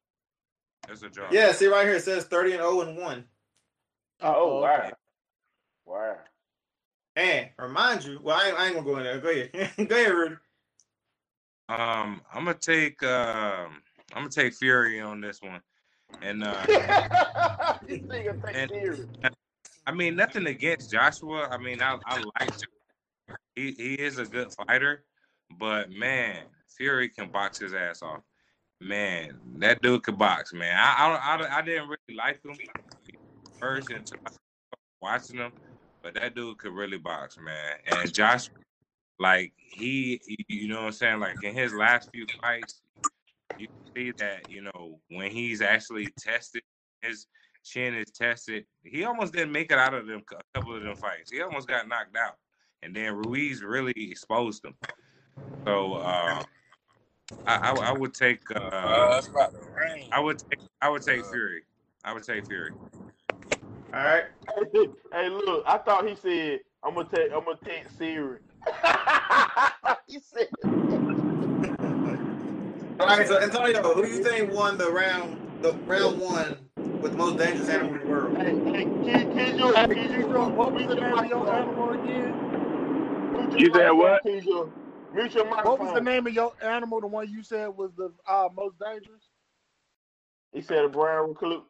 It 0.90 1.02
a 1.02 1.08
draw. 1.08 1.28
Yeah, 1.30 1.52
see 1.52 1.66
right 1.66 1.86
here 1.86 1.96
it 1.96 2.02
says 2.02 2.24
30 2.24 2.52
and 2.52 2.60
0 2.62 2.80
and 2.82 2.96
1. 2.98 3.24
Oh, 4.22 4.28
Uh-oh. 4.28 4.60
wow, 4.60 4.92
wow. 5.84 6.16
And 7.16 7.50
remind 7.58 8.04
you, 8.04 8.18
well, 8.22 8.36
I 8.40 8.48
ain't, 8.48 8.58
I 8.58 8.66
ain't 8.66 8.74
gonna 8.74 8.86
go 8.86 8.96
in 8.98 9.04
there. 9.04 9.18
Go 9.20 9.28
ahead. 9.30 9.52
go 9.88 9.96
ahead, 9.96 10.12
Rudy. 10.12 10.36
Um, 11.68 12.20
I'm 12.32 12.44
gonna 12.44 12.54
take 12.54 13.02
um, 13.02 13.80
I'm 14.14 14.22
gonna 14.22 14.28
take 14.30 14.54
Fury 14.54 15.00
on 15.00 15.20
this 15.20 15.40
one, 15.42 15.60
and 16.22 16.42
uh, 16.44 16.62
this 17.86 17.98
nigga 18.00 18.44
take 18.44 18.56
And- 18.56 18.70
serious. 18.70 19.00
I 19.86 19.90
mean 19.92 20.14
nothing 20.16 20.46
against 20.46 20.90
Joshua. 20.92 21.48
I 21.50 21.58
mean 21.58 21.82
I 21.82 21.98
I 22.06 22.22
like 22.40 22.52
he 23.56 23.72
he 23.72 23.94
is 23.94 24.18
a 24.18 24.24
good 24.24 24.52
fighter, 24.52 25.04
but 25.58 25.90
man, 25.90 26.36
Fury 26.76 27.08
can 27.08 27.30
box 27.30 27.58
his 27.58 27.74
ass 27.74 28.02
off. 28.02 28.20
Man, 28.80 29.38
that 29.58 29.80
dude 29.80 30.02
could 30.02 30.18
box. 30.18 30.52
Man, 30.52 30.76
I 30.76 30.94
I 31.06 31.36
I, 31.36 31.58
I 31.58 31.62
didn't 31.62 31.88
really 31.88 32.16
like 32.16 32.44
him 32.44 32.56
first 33.60 33.90
until 33.90 34.18
watching 35.00 35.36
him, 35.36 35.52
but 36.02 36.14
that 36.14 36.34
dude 36.34 36.58
could 36.58 36.72
really 36.72 36.98
box, 36.98 37.38
man. 37.38 37.76
And 37.86 38.12
Josh, 38.12 38.48
like 39.18 39.52
he, 39.56 40.20
you 40.48 40.68
know 40.68 40.80
what 40.80 40.86
I'm 40.86 40.92
saying? 40.92 41.20
Like 41.20 41.42
in 41.44 41.54
his 41.54 41.72
last 41.72 42.10
few 42.12 42.26
fights, 42.40 42.82
you 43.56 43.68
see 43.96 44.12
that 44.18 44.50
you 44.50 44.62
know 44.62 44.98
when 45.10 45.30
he's 45.30 45.62
actually 45.62 46.08
tested, 46.18 46.62
his 47.02 47.26
chin 47.64 47.94
is 47.94 48.10
tested. 48.10 48.64
He 48.82 49.04
almost 49.04 49.32
didn't 49.32 49.52
make 49.52 49.70
it 49.70 49.78
out 49.78 49.94
of 49.94 50.06
them 50.06 50.22
a 50.28 50.58
couple 50.58 50.76
of 50.76 50.82
them 50.82 50.96
fights. 50.96 51.30
He 51.30 51.40
almost 51.40 51.68
got 51.68 51.88
knocked 51.88 52.16
out, 52.16 52.34
and 52.82 52.94
then 52.94 53.14
Ruiz 53.14 53.62
really 53.62 53.92
exposed 53.96 54.64
him. 54.64 54.74
So 55.66 55.94
uh, 55.94 56.42
I, 57.46 57.56
I 57.56 57.72
I 57.72 57.92
would 57.92 58.14
take 58.14 58.40
uh, 58.54 59.16
it's 59.18 59.28
about 59.28 59.52
to 59.52 59.58
rain. 59.76 60.08
I 60.12 60.20
would 60.20 60.38
take 60.38 60.60
I 60.80 60.88
would 60.88 61.02
take 61.02 61.24
Fury. 61.26 61.62
I 62.04 62.12
would 62.12 62.24
take 62.24 62.46
Fury. 62.46 62.72
All 63.94 64.04
right. 64.04 64.24
hey, 65.12 65.28
look, 65.28 65.64
I 65.66 65.78
thought 65.78 66.08
he 66.08 66.16
said 66.16 66.60
I'm 66.82 66.94
gonna 66.94 67.08
take 67.14 67.32
I'm 67.32 67.44
gonna 67.44 67.58
take 67.64 67.84
Siri. 67.96 68.38
he 70.06 70.18
said 70.20 70.48
All 73.00 73.06
right. 73.06 73.26
So 73.26 73.40
Antonio, 73.40 73.82
who 73.82 74.02
do 74.02 74.08
you 74.08 74.22
think 74.22 74.52
won 74.52 74.78
the 74.78 74.90
round? 74.90 75.38
The 75.62 75.74
round 75.86 76.20
one 76.20 76.56
with 77.00 77.12
the 77.12 77.18
most 77.18 77.38
dangerous 77.38 77.68
animal 77.68 77.94
in 77.94 78.00
the 78.00 78.06
world. 78.06 78.36
Hey, 78.36 78.54
hey, 78.72 78.84
Kid, 79.04 79.32
Kid, 79.32 79.58
you, 79.58 79.74
Hey, 79.74 79.86
Kid, 79.86 80.10
you, 80.10 80.26
Kidro, 80.26 80.54
what 80.54 80.72
was 80.72 80.86
the 80.88 80.96
name 80.96 81.18
of 81.18 81.26
your 81.26 81.52
animal 81.52 81.90
again? 81.90 83.60
You 83.60 83.72
said 83.72 83.90
what? 83.90 84.22
Kid, 85.12 85.16
you. 85.16 85.22
Mute 85.22 85.34
your 85.34 85.44
microphone. 85.44 85.70
What 85.70 85.80
was 85.80 85.94
the 85.94 86.00
name 86.00 86.26
of 86.26 86.32
your 86.32 86.52
animal? 86.62 87.00
The 87.00 87.06
one 87.06 87.30
you 87.30 87.42
said 87.42 87.68
was 87.68 87.90
the 87.96 88.12
uh, 88.26 88.48
most 88.54 88.78
dangerous? 88.78 89.22
He 90.52 90.60
said 90.60 90.84
a 90.84 90.88
brown 90.88 91.30
recluse. 91.30 91.62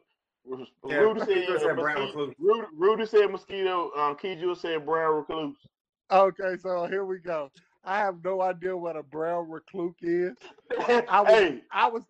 Yeah, 0.85 0.97
Rudy 0.97 1.21
said, 1.21 1.59
said 1.59 1.69
uh, 1.71 1.75
brown 1.75 2.01
mosquito- 2.01 2.27
recluse. 2.27 2.35
Rudy, 2.39 2.67
Rudy 2.75 3.05
said 3.05 3.31
mosquito. 3.31 3.91
Um, 3.97 4.15
Kid, 4.17 4.43
said 4.57 4.85
brown 4.85 5.15
recluse. 5.15 5.57
Okay, 6.11 6.57
so 6.61 6.85
here 6.85 7.05
we 7.05 7.19
go. 7.19 7.49
I 7.85 7.97
have 7.97 8.23
no 8.23 8.41
idea 8.41 8.75
what 8.75 8.95
a 8.95 9.03
brown 9.03 9.49
recluse 9.49 9.95
is. 10.01 10.35
I 10.87 11.21
was 11.21 11.33
hey, 11.33 11.61
I 11.71 11.87
was 11.87 12.03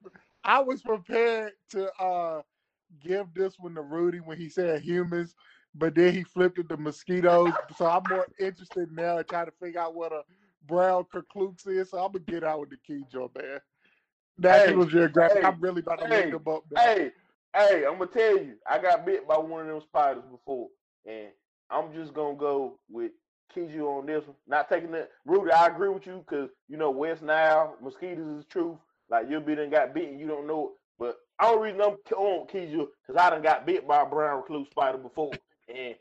I 0.43 0.59
was 0.59 0.81
prepared 0.81 1.53
to 1.71 1.91
uh 2.01 2.41
give 3.03 3.33
this 3.33 3.55
one 3.59 3.75
to 3.75 3.81
Rudy 3.81 4.19
when 4.19 4.37
he 4.37 4.49
said 4.49 4.81
humans, 4.81 5.35
but 5.73 5.95
then 5.95 6.13
he 6.13 6.23
flipped 6.23 6.59
it 6.59 6.69
to 6.69 6.77
mosquitoes. 6.77 7.53
So 7.77 7.87
I'm 7.87 8.03
more 8.09 8.27
interested 8.39 8.91
now 8.91 9.17
in 9.17 9.25
trying 9.25 9.45
to 9.45 9.51
figure 9.59 9.79
out 9.79 9.95
what 9.95 10.11
a 10.11 10.21
brown 10.67 11.05
recluse 11.13 11.65
is. 11.65 11.89
So 11.91 11.97
I'm 11.97 12.11
gonna 12.11 12.25
get 12.25 12.43
out 12.43 12.61
with 12.61 12.69
the 12.69 12.77
key, 12.85 13.03
Joe 13.11 13.31
man. 13.35 13.59
National 14.37 14.85
Geographic. 14.85 15.39
hey, 15.39 15.43
I'm 15.43 15.59
really 15.59 15.81
about 15.81 15.99
to 15.99 16.07
hey, 16.07 16.31
them 16.31 16.41
up. 16.47 16.63
Now. 16.71 16.81
hey, 16.81 17.11
hey, 17.55 17.85
I'm 17.85 17.99
gonna 17.99 18.07
tell 18.07 18.37
you, 18.37 18.55
I 18.67 18.79
got 18.79 19.05
bit 19.05 19.27
by 19.27 19.37
one 19.37 19.61
of 19.61 19.67
them 19.67 19.81
spiders 19.81 20.23
before, 20.31 20.69
and 21.05 21.27
I'm 21.69 21.93
just 21.93 22.13
gonna 22.13 22.35
go 22.35 22.79
with 22.89 23.11
Kiju 23.55 23.99
on 23.99 24.05
this 24.05 24.25
one. 24.25 24.35
Not 24.47 24.69
taking 24.69 24.91
that, 24.91 25.11
Rudy. 25.25 25.51
I 25.51 25.67
agree 25.67 25.89
with 25.89 26.07
you 26.07 26.23
because 26.27 26.49
you 26.67 26.77
know 26.77 26.89
West 26.89 27.21
Nile 27.21 27.75
mosquitoes 27.81 28.25
is 28.25 28.43
the 28.45 28.49
truth. 28.49 28.77
Like 29.09 29.27
you'll 29.29 29.41
be 29.41 29.55
done 29.55 29.69
got 29.69 29.93
bitten, 29.93 30.17
you 30.17 30.27
don't 30.27 30.47
know 30.47 30.67
it. 30.67 30.71
But 30.97 31.17
only 31.41 31.71
reason 31.71 31.81
I'm 31.81 31.97
on 32.15 32.47
Kiju 32.47 32.87
because 33.05 33.21
I 33.21 33.29
done 33.29 33.41
got 33.41 33.65
bit 33.65 33.87
by 33.87 34.01
a 34.01 34.05
brown 34.05 34.37
recluse 34.37 34.69
spider 34.69 34.97
before, 34.97 35.31
and 35.67 35.95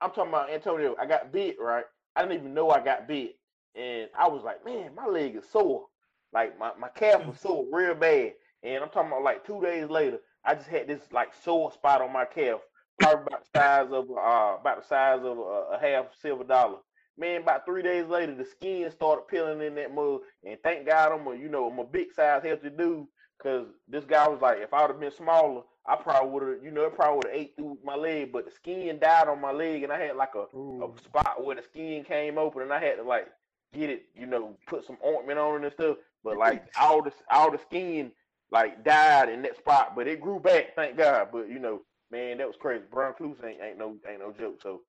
I'm 0.00 0.10
talking 0.10 0.28
about 0.28 0.50
Antonio. 0.50 0.94
I 1.00 1.06
got 1.06 1.32
bit, 1.32 1.56
right? 1.60 1.84
I 2.14 2.22
didn't 2.22 2.38
even 2.38 2.54
know 2.54 2.70
I 2.70 2.84
got 2.84 3.08
bit, 3.08 3.36
and 3.74 4.08
I 4.18 4.28
was 4.28 4.42
like, 4.42 4.64
man, 4.64 4.94
my 4.94 5.06
leg 5.06 5.36
is 5.36 5.44
sore. 5.50 5.86
Like 6.32 6.58
my, 6.58 6.72
my 6.78 6.88
calf 6.88 7.26
was 7.26 7.38
sore 7.40 7.66
real 7.70 7.94
bad. 7.94 8.32
And 8.62 8.82
I'm 8.82 8.90
talking 8.90 9.10
about 9.10 9.24
like 9.24 9.46
two 9.46 9.60
days 9.60 9.88
later, 9.88 10.18
I 10.44 10.54
just 10.54 10.68
had 10.68 10.88
this 10.88 11.02
like 11.12 11.32
sore 11.42 11.72
spot 11.72 12.00
on 12.00 12.12
my 12.12 12.24
calf, 12.24 12.60
probably 13.00 13.24
about 13.26 13.44
the 13.44 13.58
size 13.58 13.86
of 13.92 14.10
uh 14.10 14.56
about 14.60 14.82
the 14.82 14.86
size 14.86 15.20
of 15.20 15.38
a, 15.38 15.76
a 15.76 15.78
half 15.80 16.06
silver 16.20 16.44
dollar. 16.44 16.78
Man, 17.18 17.42
about 17.42 17.66
three 17.66 17.82
days 17.82 18.06
later, 18.06 18.34
the 18.34 18.44
skin 18.44 18.90
started 18.90 19.28
peeling 19.28 19.60
in 19.60 19.74
that 19.74 19.94
mud. 19.94 20.20
And 20.44 20.58
thank 20.62 20.86
God 20.86 21.12
I'm 21.12 21.26
a 21.26 21.34
you 21.36 21.48
know 21.48 21.68
I'm 21.68 21.78
a 21.78 21.84
big 21.84 22.12
size 22.12 22.42
healthy 22.44 22.70
dude. 22.70 23.06
Cause 23.42 23.66
this 23.88 24.04
guy 24.04 24.28
was 24.28 24.40
like, 24.40 24.58
if 24.58 24.72
I 24.72 24.82
would 24.82 24.92
have 24.92 25.00
been 25.00 25.10
smaller, 25.10 25.62
I 25.84 25.96
probably 25.96 26.30
would 26.30 26.42
have, 26.42 26.64
you 26.64 26.70
know, 26.70 26.84
it 26.84 26.94
probably 26.94 27.16
would 27.16 27.26
have 27.26 27.34
ate 27.34 27.56
through 27.56 27.78
my 27.84 27.96
leg. 27.96 28.30
But 28.32 28.44
the 28.44 28.52
skin 28.52 29.00
died 29.00 29.26
on 29.26 29.40
my 29.40 29.50
leg, 29.50 29.82
and 29.82 29.92
I 29.92 29.98
had 29.98 30.14
like 30.14 30.36
a, 30.36 30.42
a 30.56 30.88
spot 31.04 31.44
where 31.44 31.56
the 31.56 31.62
skin 31.62 32.04
came 32.04 32.38
open, 32.38 32.62
and 32.62 32.72
I 32.72 32.78
had 32.78 32.96
to 32.96 33.02
like 33.02 33.26
get 33.72 33.90
it, 33.90 34.04
you 34.14 34.26
know, 34.26 34.56
put 34.66 34.86
some 34.86 34.98
ointment 35.06 35.38
on 35.38 35.62
it 35.62 35.66
and 35.66 35.74
stuff. 35.74 35.96
But 36.24 36.38
like 36.38 36.64
all 36.80 37.02
the 37.02 37.12
all 37.30 37.50
the 37.50 37.58
skin 37.58 38.12
like 38.50 38.84
died 38.84 39.28
in 39.28 39.42
that 39.42 39.56
spot, 39.56 39.96
but 39.96 40.06
it 40.06 40.20
grew 40.20 40.38
back, 40.40 40.74
thank 40.76 40.96
God. 40.96 41.28
But 41.32 41.48
you 41.48 41.58
know, 41.58 41.82
man, 42.10 42.38
that 42.38 42.46
was 42.46 42.56
crazy. 42.60 42.84
Brown 42.90 43.14
Clues 43.14 43.38
ain't 43.44 43.60
ain't 43.60 43.78
no 43.78 43.96
ain't 44.08 44.20
no 44.20 44.32
joke. 44.32 44.60
So 44.62 44.82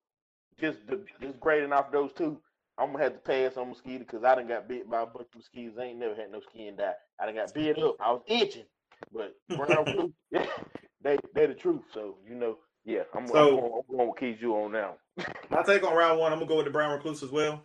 just 0.59 0.79
the, 0.87 1.01
just 1.21 1.39
grading 1.39 1.73
off 1.73 1.91
those 1.91 2.11
two, 2.13 2.39
I'm 2.77 2.91
gonna 2.91 3.03
have 3.03 3.13
to 3.13 3.19
pass 3.19 3.57
on 3.57 3.69
mosquito 3.69 3.99
because 3.99 4.23
I 4.23 4.35
done 4.35 4.47
got 4.47 4.67
bit 4.67 4.89
by 4.89 5.01
a 5.01 5.05
bunch 5.05 5.27
of 5.33 5.35
mosquitoes. 5.37 5.77
I 5.79 5.85
ain't 5.85 5.99
never 5.99 6.15
had 6.15 6.31
no 6.31 6.41
skin 6.41 6.75
die. 6.77 6.93
I 7.19 7.25
done 7.25 7.35
got 7.35 7.53
bit 7.53 7.77
up. 7.79 7.95
I 7.99 8.11
was 8.11 8.21
itching, 8.27 8.65
but 9.13 9.35
brown 9.55 9.85
Clues, 9.87 10.11
yeah, 10.31 10.45
they 11.03 11.17
they 11.33 11.47
the 11.47 11.53
truth. 11.55 11.81
So 11.93 12.17
you 12.27 12.35
know, 12.35 12.57
yeah, 12.85 13.03
I'm, 13.15 13.27
So- 13.27 13.35
I'm, 13.37 13.55
going, 13.61 13.73
I'm 13.89 13.97
going 13.97 14.09
with 14.09 14.19
Keys 14.19 14.37
you 14.41 14.55
on 14.55 14.71
now. 14.71 14.95
My 15.49 15.63
take 15.63 15.83
on 15.83 15.95
round 15.95 16.19
one, 16.19 16.31
I'm 16.31 16.39
gonna 16.39 16.49
go 16.49 16.57
with 16.57 16.65
the 16.65 16.71
brown 16.71 16.91
recluse 16.93 17.23
as 17.23 17.31
well, 17.31 17.61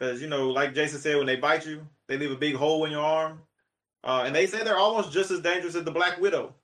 because 0.00 0.22
you 0.22 0.28
know, 0.28 0.48
like 0.48 0.74
Jason 0.74 0.98
said, 0.98 1.16
when 1.18 1.26
they 1.26 1.36
bite 1.36 1.66
you, 1.66 1.86
they 2.08 2.16
leave 2.16 2.30
a 2.30 2.36
big 2.36 2.54
hole 2.54 2.84
in 2.86 2.90
your 2.90 3.04
arm, 3.04 3.42
uh, 4.02 4.22
and 4.24 4.34
they 4.34 4.46
say 4.46 4.64
they're 4.64 4.78
almost 4.78 5.12
just 5.12 5.30
as 5.30 5.40
dangerous 5.40 5.74
as 5.74 5.84
the 5.84 5.90
black 5.90 6.18
widow. 6.20 6.54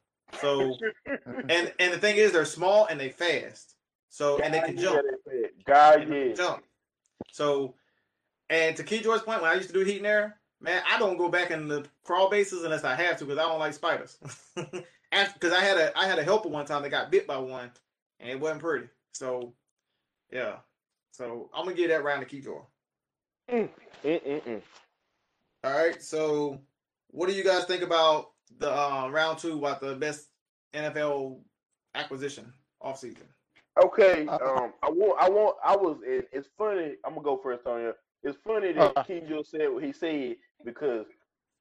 So, 0.41 0.77
and 1.07 1.73
and 1.79 1.93
the 1.93 1.99
thing 1.99 2.17
is, 2.17 2.33
they're 2.33 2.47
small 2.47 2.87
and 2.87 2.99
they 2.99 3.11
fast. 3.11 3.75
So, 4.09 4.41
and 4.41 4.55
they 4.55 4.61
can 4.61 4.77
God, 4.77 4.83
jump. 4.83 5.07
they. 5.27 5.43
God, 5.65 6.09
yeah. 6.09 6.33
jump. 6.33 6.65
So, 7.31 7.75
and 8.49 8.75
to 8.77 8.83
Key 8.83 9.01
George's 9.01 9.25
point, 9.25 9.43
when 9.43 9.51
I 9.51 9.55
used 9.55 9.69
to 9.69 9.75
do 9.75 9.85
heat 9.85 9.99
and 9.99 10.07
air, 10.07 10.37
man, 10.61 10.83
I 10.91 10.99
don't 10.99 11.19
go 11.19 11.29
back 11.29 11.51
in 11.51 11.69
the 11.69 11.85
crawl 12.05 12.31
bases 12.31 12.65
unless 12.65 12.85
I 12.85 12.95
have 12.95 13.19
to 13.19 13.27
because 13.27 13.39
I 13.39 13.43
don't 13.43 13.61
like 13.61 13.75
spiders. 13.75 14.19
Because 15.35 15.53
I 15.53 15.61
had 15.61 15.79
a 15.79 15.97
I 15.97 16.07
had 16.07 16.19
a 16.19 16.25
helper 16.25 16.49
one 16.49 16.67
time 16.67 16.83
that 16.83 16.91
got 16.91 17.11
bit 17.11 17.27
by 17.27 17.39
one, 17.39 17.71
and 18.21 18.29
it 18.29 18.39
wasn't 18.39 18.61
pretty. 18.61 18.89
So, 19.13 19.55
yeah. 20.31 20.57
So 21.13 21.49
I'm 21.55 21.65
gonna 21.65 21.77
give 21.77 21.89
that 21.89 22.05
round 22.05 22.21
to 22.21 22.27
Key 22.27 22.41
George. 22.43 22.65
Mm-mm-mm. 23.51 24.63
All 25.65 25.73
right. 25.73 26.03
So, 26.03 26.61
what 27.09 27.29
do 27.29 27.35
you 27.35 27.45
guys 27.45 27.65
think 27.65 27.83
about 27.83 28.31
the 28.59 28.71
uh, 28.73 29.09
round 29.11 29.39
two? 29.39 29.59
About 29.59 29.81
the 29.81 29.95
best 29.95 30.29
NFL 30.75 31.39
acquisition 31.95 32.53
offseason? 32.83 33.27
Okay, 33.83 34.27
Uh, 34.27 34.39
um, 34.43 34.73
I 34.83 34.89
want, 34.89 35.21
I 35.21 35.29
want, 35.29 35.57
I 35.65 35.77
was. 35.77 35.99
It, 36.05 36.29
it's 36.33 36.49
funny. 36.57 36.95
I'm 37.05 37.13
gonna 37.15 37.23
go 37.23 37.41
first 37.43 37.67
on 37.67 37.81
here. 37.81 37.95
It's 38.23 38.39
funny 38.47 38.73
that 38.73 38.97
Uh. 38.97 39.05
Kenjo 39.05 39.45
said 39.47 39.69
what 39.71 39.85
he 39.85 39.93
said 39.93 40.37
because 40.65 41.07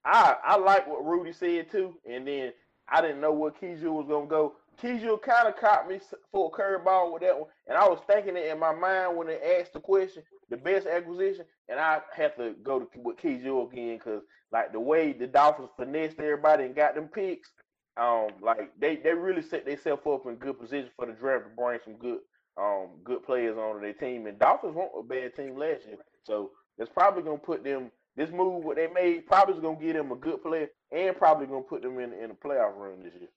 I, 0.06 0.36
I 0.44 0.58
like 0.58 0.88
what 0.88 1.06
Rudy 1.06 1.34
said 1.34 1.70
too, 1.72 1.96
and 2.10 2.26
then 2.28 2.54
I 2.88 3.02
didn't 3.02 3.20
know 3.22 3.34
what 3.34 3.60
Kenjo 3.60 3.92
was 3.92 4.06
gonna 4.08 4.28
go. 4.28 4.54
Kenjo 4.82 5.22
kind 5.22 5.48
of 5.48 5.56
caught 5.58 5.88
me 5.88 6.00
for 6.32 6.52
a 6.54 6.58
curveball 6.58 7.14
with 7.14 7.22
that 7.22 7.40
one, 7.40 7.50
and 7.68 7.78
I 7.78 7.88
was 7.88 8.00
thinking 8.08 8.38
it 8.38 8.48
in 8.48 8.60
my 8.60 8.74
mind 8.74 9.18
when 9.18 9.28
they 9.28 9.60
asked 9.60 9.74
the 9.74 9.80
question, 9.80 10.24
the 10.50 10.58
best 10.58 10.88
acquisition, 10.88 11.46
and 11.70 11.80
I 11.80 12.00
had 12.16 12.36
to 12.38 12.54
go 12.64 12.80
to 12.80 12.88
with 12.98 13.18
Kenjo 13.18 13.72
again 13.72 13.98
because 13.98 14.22
like 14.52 14.72
the 14.72 14.80
way 14.80 15.14
the 15.14 15.28
Dolphins 15.28 15.70
finessed 15.78 16.20
everybody 16.20 16.66
and 16.66 16.76
got 16.76 16.96
them 16.96 17.08
picks, 17.08 17.50
um, 17.98 18.28
like 18.42 18.72
they, 18.80 18.98
they 18.98 19.14
really 19.14 19.42
set 19.42 19.66
themselves 19.66 20.02
up 20.06 20.26
in 20.26 20.36
good 20.36 20.60
position 20.60 20.90
for 20.96 21.06
the 21.06 21.14
draft 21.14 21.46
to 21.46 21.50
bring 21.56 21.80
some 21.84 21.96
good 21.96 22.20
um 22.58 22.88
good 23.04 23.24
players 23.24 23.58
onto 23.58 23.82
their 23.82 23.94
team. 23.94 24.28
And 24.28 24.40
Dolphins 24.40 24.76
weren't 24.76 24.92
a 24.98 25.04
bad 25.04 25.36
team 25.36 25.58
last 25.58 25.86
year, 25.86 25.98
so 26.24 26.52
it's 26.78 26.92
probably 26.92 27.24
gonna 27.24 27.38
put 27.38 27.64
them. 27.64 27.92
This 28.16 28.30
move 28.32 28.64
what 28.64 28.78
they 28.78 28.88
made 28.88 29.28
probably 29.28 29.56
is 29.56 29.62
gonna 29.62 29.80
give 29.80 29.96
them 29.96 30.12
a 30.12 30.16
good 30.16 30.42
player 30.42 30.68
and 30.92 31.18
probably 31.18 31.48
gonna 31.48 31.64
put 31.64 31.82
them 31.82 32.00
in 32.00 32.14
in 32.14 32.32
a 32.32 32.36
playoff 32.36 32.78
run 32.78 33.04
this 33.04 33.14
year. 33.20 33.30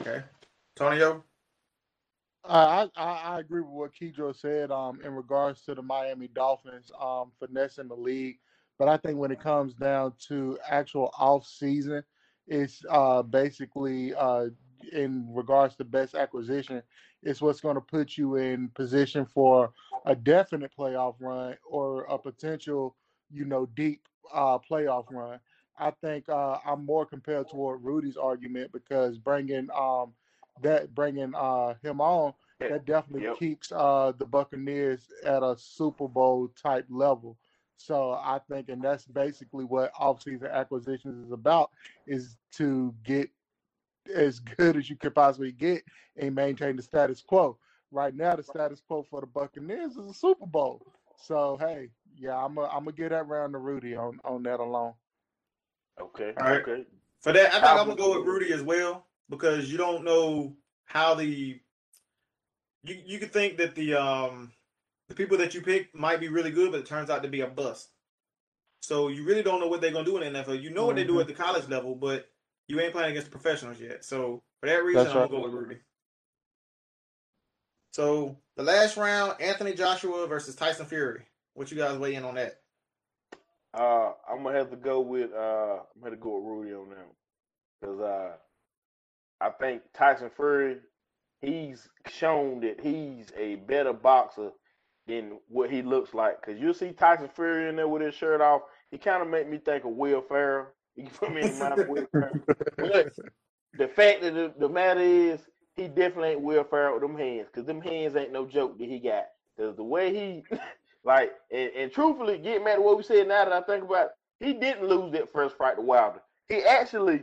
Okay. 0.00 0.22
Tonyo. 0.76 1.22
Uh, 2.44 2.88
I, 2.96 3.02
I 3.02 3.34
I 3.34 3.40
agree 3.40 3.60
with 3.60 3.70
what 3.70 3.92
Kedro 3.92 4.34
said 4.34 4.70
um, 4.70 5.00
in 5.04 5.12
regards 5.12 5.62
to 5.62 5.74
the 5.74 5.82
Miami 5.82 6.28
Dolphins 6.28 6.90
um, 6.98 7.32
finessing 7.38 7.88
the 7.88 7.96
league, 7.96 8.38
but 8.78 8.88
I 8.88 8.96
think 8.96 9.18
when 9.18 9.32
it 9.32 9.40
comes 9.40 9.74
down 9.74 10.14
to 10.28 10.58
actual 10.68 11.10
off 11.18 11.46
season, 11.46 12.02
it's 12.46 12.82
uh, 12.88 13.22
basically 13.22 14.14
uh, 14.14 14.46
in 14.92 15.26
regards 15.30 15.76
to 15.76 15.84
best 15.84 16.14
acquisition, 16.14 16.82
it's 17.22 17.42
what's 17.42 17.60
going 17.60 17.74
to 17.74 17.80
put 17.80 18.16
you 18.16 18.36
in 18.36 18.68
position 18.68 19.26
for 19.26 19.72
a 20.06 20.14
definite 20.14 20.70
playoff 20.78 21.16
run 21.20 21.56
or 21.68 22.04
a 22.04 22.16
potential, 22.18 22.96
you 23.30 23.44
know, 23.44 23.66
deep 23.74 24.02
uh, 24.32 24.58
playoff 24.58 25.04
run. 25.10 25.40
I 25.78 25.90
think 26.02 26.28
uh, 26.28 26.58
I'm 26.66 26.84
more 26.84 27.06
compelled 27.06 27.50
toward 27.50 27.84
Rudy's 27.84 28.16
argument 28.16 28.72
because 28.72 29.18
bringing 29.18 29.68
um, 29.76 30.12
that 30.62 30.94
bringing 30.94 31.34
uh, 31.34 31.74
him 31.82 32.00
on 32.00 32.34
that 32.60 32.84
definitely 32.84 33.22
Yep. 33.22 33.38
keeps 33.38 33.72
uh, 33.72 34.12
the 34.18 34.26
Buccaneers 34.26 35.08
at 35.24 35.42
a 35.42 35.56
Super 35.58 36.08
Bowl 36.08 36.48
type 36.60 36.86
level. 36.88 37.36
So 37.76 38.12
I 38.12 38.40
think, 38.50 38.68
and 38.68 38.82
that's 38.82 39.06
basically 39.06 39.64
what 39.64 39.94
offseason 39.94 40.52
acquisitions 40.52 41.26
is 41.26 41.32
about, 41.32 41.70
is 42.06 42.36
to 42.54 42.92
get 43.04 43.30
as 44.12 44.40
good 44.40 44.76
as 44.76 44.90
you 44.90 44.96
could 44.96 45.14
possibly 45.14 45.52
get 45.52 45.84
and 46.16 46.34
maintain 46.34 46.76
the 46.76 46.82
status 46.82 47.22
quo. 47.22 47.56
Right 47.90 48.14
now, 48.14 48.36
the 48.36 48.42
status 48.42 48.82
quo 48.86 49.02
for 49.08 49.20
the 49.20 49.26
Buccaneers 49.26 49.96
is 49.96 50.10
a 50.10 50.14
Super 50.14 50.46
Bowl. 50.46 50.82
So 51.16 51.56
hey, 51.60 51.90
yeah, 52.16 52.36
I'm 52.36 52.54
gonna 52.54 52.68
I'm 52.68 52.84
gonna 52.84 52.92
get 52.92 53.10
that 53.10 53.28
round 53.28 53.52
to 53.54 53.58
Rudy 53.58 53.96
on 53.96 54.18
on 54.24 54.42
that 54.44 54.60
alone. 54.60 54.94
Okay, 56.00 56.32
All 56.36 56.44
right. 56.48 56.62
okay. 56.62 56.84
For 57.20 57.32
that, 57.32 57.48
I 57.48 57.60
think 57.60 57.64
I'm 57.64 57.76
gonna 57.86 57.96
go 57.96 58.16
with 58.18 58.26
Rudy 58.26 58.52
as 58.52 58.62
well 58.62 59.06
because 59.28 59.70
you 59.70 59.76
don't 59.78 60.04
know 60.04 60.56
how 60.84 61.14
the 61.14 61.60
you 62.84 63.02
you 63.04 63.18
could 63.18 63.32
think 63.32 63.56
that 63.58 63.74
the 63.74 63.94
um 63.94 64.52
the 65.08 65.14
people 65.14 65.36
that 65.38 65.54
you 65.54 65.60
pick 65.62 65.94
might 65.94 66.20
be 66.20 66.28
really 66.28 66.50
good, 66.50 66.70
but 66.70 66.80
it 66.80 66.86
turns 66.86 67.10
out 67.10 67.22
to 67.22 67.28
be 67.28 67.40
a 67.40 67.46
bust. 67.46 67.90
So 68.80 69.08
you 69.08 69.24
really 69.24 69.42
don't 69.42 69.60
know 69.60 69.66
what 69.68 69.80
they're 69.80 69.90
gonna 69.92 70.04
do 70.04 70.18
in 70.18 70.32
the 70.32 70.38
NFL. 70.38 70.62
You 70.62 70.70
know 70.70 70.86
what 70.86 70.96
they 70.96 71.04
do 71.04 71.14
Mhm. 71.14 71.22
at 71.22 71.26
the 71.26 71.34
college 71.34 71.68
level, 71.68 71.94
but 71.94 72.30
you 72.68 72.80
ain't 72.80 72.92
playing 72.92 73.10
against 73.10 73.30
the 73.30 73.36
professionals 73.38 73.80
yet. 73.80 74.04
So 74.04 74.42
for 74.60 74.66
that 74.66 74.84
reason, 74.84 75.02
That's 75.04 75.14
I'm 75.14 75.22
right. 75.22 75.30
gonna 75.30 75.42
go 75.42 75.48
with 75.48 75.54
Rudy. 75.54 75.80
So 77.92 78.36
the 78.56 78.62
last 78.62 78.96
round, 78.96 79.40
Anthony 79.40 79.74
Joshua 79.74 80.26
versus 80.26 80.54
Tyson 80.54 80.86
Fury. 80.86 81.26
What 81.54 81.70
you 81.70 81.76
guys 81.76 81.98
weigh 81.98 82.14
in 82.14 82.24
on 82.24 82.36
that? 82.36 82.60
Uh, 83.74 84.12
I'm 84.30 84.42
gonna 84.42 84.58
have 84.58 84.70
to 84.70 84.76
go 84.76 85.00
with 85.00 85.32
uh, 85.32 85.78
I'm 85.96 86.02
gonna 86.02 86.16
go 86.16 86.38
with 86.38 86.44
Rudy 86.46 86.74
on 86.74 86.90
that 86.90 87.06
because 87.80 88.00
uh, 88.00 88.32
I 89.40 89.50
think 89.50 89.82
Tyson 89.94 90.30
Fury, 90.36 90.78
he's 91.42 91.88
shown 92.08 92.60
that 92.62 92.80
he's 92.80 93.32
a 93.38 93.56
better 93.56 93.94
boxer 93.94 94.50
than 95.06 95.40
what 95.48 95.70
he 95.70 95.82
looks 95.82 96.14
like. 96.14 96.42
Cause 96.42 96.56
you 96.58 96.74
see 96.74 96.92
Tyson 96.92 97.30
Fury 97.34 97.70
in 97.70 97.76
there 97.76 97.88
with 97.88 98.02
his 98.02 98.14
shirt 98.14 98.42
off, 98.42 98.62
he 98.92 98.98
kind 98.98 99.22
of 99.22 99.28
make 99.30 99.48
me 99.48 99.58
think 99.58 99.84
of 99.84 99.92
Will 99.92 100.22
Ferrell. 100.22 100.68
You 100.96 101.08
put 101.10 101.32
me 101.32 101.44
in 101.46 101.58
mind 101.58 101.74
of 101.74 101.84
Will 101.86 102.08
Ferrell. 102.18 102.36
But 102.80 103.12
the 103.74 103.88
fact 103.88 104.22
that 104.22 104.34
the, 104.34 104.54
the 104.58 104.68
matter 104.68 105.00
is, 105.00 105.40
he 105.76 105.88
definitely 105.88 106.30
ain't 106.30 106.42
Will 106.42 106.64
Ferrell 106.64 106.94
with 106.94 107.02
them 107.02 107.18
hands, 107.18 107.48
cause 107.54 107.66
them 107.66 107.80
hands 107.82 108.16
ain't 108.16 108.32
no 108.32 108.46
joke 108.46 108.78
that 108.78 108.88
he 108.88 109.00
got. 109.00 109.26
Cause 109.58 109.76
the 109.76 109.84
way 109.84 110.14
he, 110.14 110.46
like, 111.08 111.32
and, 111.50 111.70
and 111.74 111.90
truthfully, 111.90 112.36
getting 112.36 112.64
mad 112.64 112.74
at 112.74 112.82
what 112.82 112.98
we 112.98 113.02
said 113.02 113.26
now 113.26 113.42
that 113.46 113.52
I 113.52 113.62
think 113.62 113.82
about, 113.82 114.10
it, 114.40 114.46
he 114.46 114.52
didn't 114.52 114.86
lose 114.86 115.10
that 115.12 115.32
first 115.32 115.56
fight 115.56 115.76
to 115.76 115.80
Wilder. 115.80 116.20
He 116.50 116.62
actually 116.62 117.22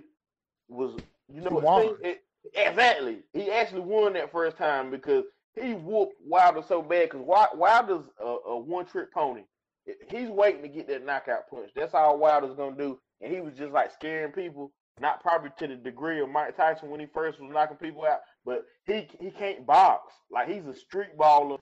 was, 0.68 1.00
you 1.32 1.42
know, 1.42 1.51
what? 1.51 1.98
It, 2.01 2.24
exactly. 2.56 3.20
He 3.32 3.51
actually 3.51 3.82
won 3.82 4.13
that 4.13 4.32
first 4.32 4.58
time 4.58 4.89
because 4.89 5.25
he 5.54 5.74
whooped 5.74 6.15
Wilder 6.25 6.63
so 6.68 6.82
bad. 6.82 7.12
Cause 7.12 7.22
Wi- 7.22 7.54
Wilder's 7.54 8.10
a, 8.20 8.25
a 8.25 8.58
one-trick 8.58 9.13
pony. 9.13 9.44
He's 10.10 10.30
waiting 10.30 10.63
to 10.63 10.68
get 10.68 10.88
that 10.88 11.06
knockout 11.06 11.48
punch. 11.48 11.70
That's 11.75 11.94
all 11.94 12.18
Wilder's 12.18 12.56
gonna 12.56 12.75
do. 12.75 12.98
And 13.22 13.32
he 13.32 13.39
was 13.39 13.54
just 13.54 13.72
like 13.72 13.92
scaring 13.92 14.32
people, 14.32 14.72
not 15.00 15.22
probably 15.22 15.51
to 15.60 15.68
the 15.68 15.75
degree 15.75 16.22
of 16.22 16.30
Mike 16.30 16.58
Tyson 16.58 16.89
when 16.89 17.00
he 17.00 17.06
first 17.13 17.39
was 17.39 17.51
knocking 17.54 17.77
people 17.77 18.04
out, 18.04 18.22
but 18.44 18.65
he 18.88 19.08
he 19.20 19.30
can't 19.30 19.63
box. 19.63 20.12
Like 20.32 20.50
he's 20.50 20.65
a 20.65 20.74
street 20.74 21.15
baller. 21.15 21.60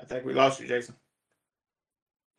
I 0.00 0.04
think 0.04 0.24
we 0.24 0.34
lost 0.34 0.60
you, 0.60 0.66
Jason. 0.66 0.94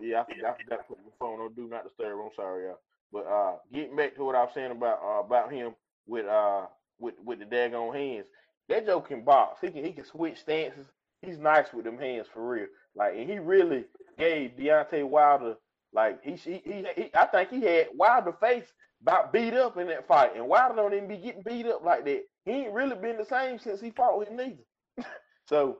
Yeah, 0.01 0.21
I 0.21 0.33
forgot, 0.33 0.55
I 0.59 0.63
forgot 0.63 0.77
to 0.77 0.83
put 0.83 0.97
my 0.99 1.11
phone 1.19 1.39
on 1.39 1.53
do 1.53 1.67
not 1.67 1.83
disturb. 1.83 2.19
I'm 2.19 2.29
sorry, 2.35 2.65
y'all. 2.65 2.79
But 3.11 3.25
uh, 3.25 3.55
getting 3.73 3.95
back 3.95 4.15
to 4.15 4.23
what 4.23 4.35
I 4.35 4.43
was 4.43 4.51
saying 4.53 4.71
about 4.71 4.99
uh, 5.03 5.21
about 5.21 5.51
him 5.51 5.73
with 6.07 6.25
uh 6.25 6.65
with 6.99 7.15
with 7.23 7.39
the 7.39 7.45
daggone 7.45 7.95
hands, 7.95 8.25
that 8.69 8.85
Joe 8.85 9.01
can 9.01 9.23
box. 9.23 9.59
He 9.61 9.71
can 9.71 9.83
he 9.83 9.91
can 9.91 10.05
switch 10.05 10.39
stances. 10.39 10.85
He's 11.21 11.39
nice 11.39 11.67
with 11.73 11.85
them 11.85 11.97
hands 11.97 12.27
for 12.31 12.47
real. 12.47 12.67
Like, 12.95 13.15
and 13.15 13.29
he 13.29 13.39
really 13.39 13.85
gave 14.19 14.51
Deontay 14.51 15.03
Wilder 15.07 15.55
like 15.93 16.23
he 16.23 16.35
he, 16.35 16.61
he, 16.63 16.85
he 16.95 17.09
I 17.15 17.25
think 17.25 17.49
he 17.49 17.61
had 17.61 17.87
Wilder 17.95 18.33
face 18.39 18.71
about 19.01 19.33
beat 19.33 19.53
up 19.53 19.77
in 19.77 19.87
that 19.87 20.07
fight, 20.07 20.35
and 20.35 20.47
Wilder 20.47 20.75
don't 20.75 20.93
even 20.93 21.07
be 21.07 21.17
getting 21.17 21.43
beat 21.43 21.65
up 21.65 21.83
like 21.83 22.05
that. 22.05 22.23
He 22.45 22.51
ain't 22.51 22.73
really 22.73 22.95
been 22.95 23.17
the 23.17 23.25
same 23.25 23.57
since 23.57 23.81
he 23.81 23.91
fought 23.91 24.19
with 24.19 24.27
him 24.27 24.37
neither. 24.37 25.07
so 25.47 25.79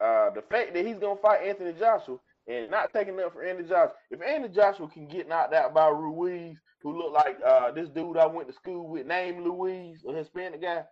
uh, 0.00 0.30
the 0.30 0.42
fact 0.50 0.74
that 0.74 0.86
he's 0.86 0.98
gonna 0.98 1.20
fight 1.20 1.46
Anthony 1.46 1.72
Joshua 1.78 2.18
and 2.46 2.70
not 2.70 2.92
taking 2.92 3.18
up 3.20 3.32
for 3.32 3.44
Anthony 3.44 3.68
Joshua, 3.68 3.92
if 4.10 4.22
Anthony 4.22 4.54
Joshua 4.54 4.88
can 4.88 5.06
get 5.06 5.28
knocked 5.28 5.54
out 5.54 5.74
by 5.74 5.88
Ruiz, 5.88 6.56
who 6.82 6.96
looked 6.96 7.14
like 7.14 7.38
uh, 7.44 7.72
this 7.72 7.88
dude 7.88 8.16
I 8.16 8.26
went 8.26 8.48
to 8.48 8.54
school 8.54 8.88
with 8.88 9.06
named 9.06 9.44
Luis, 9.44 9.98
a 10.08 10.12
Hispanic 10.12 10.62
guy, 10.62 10.84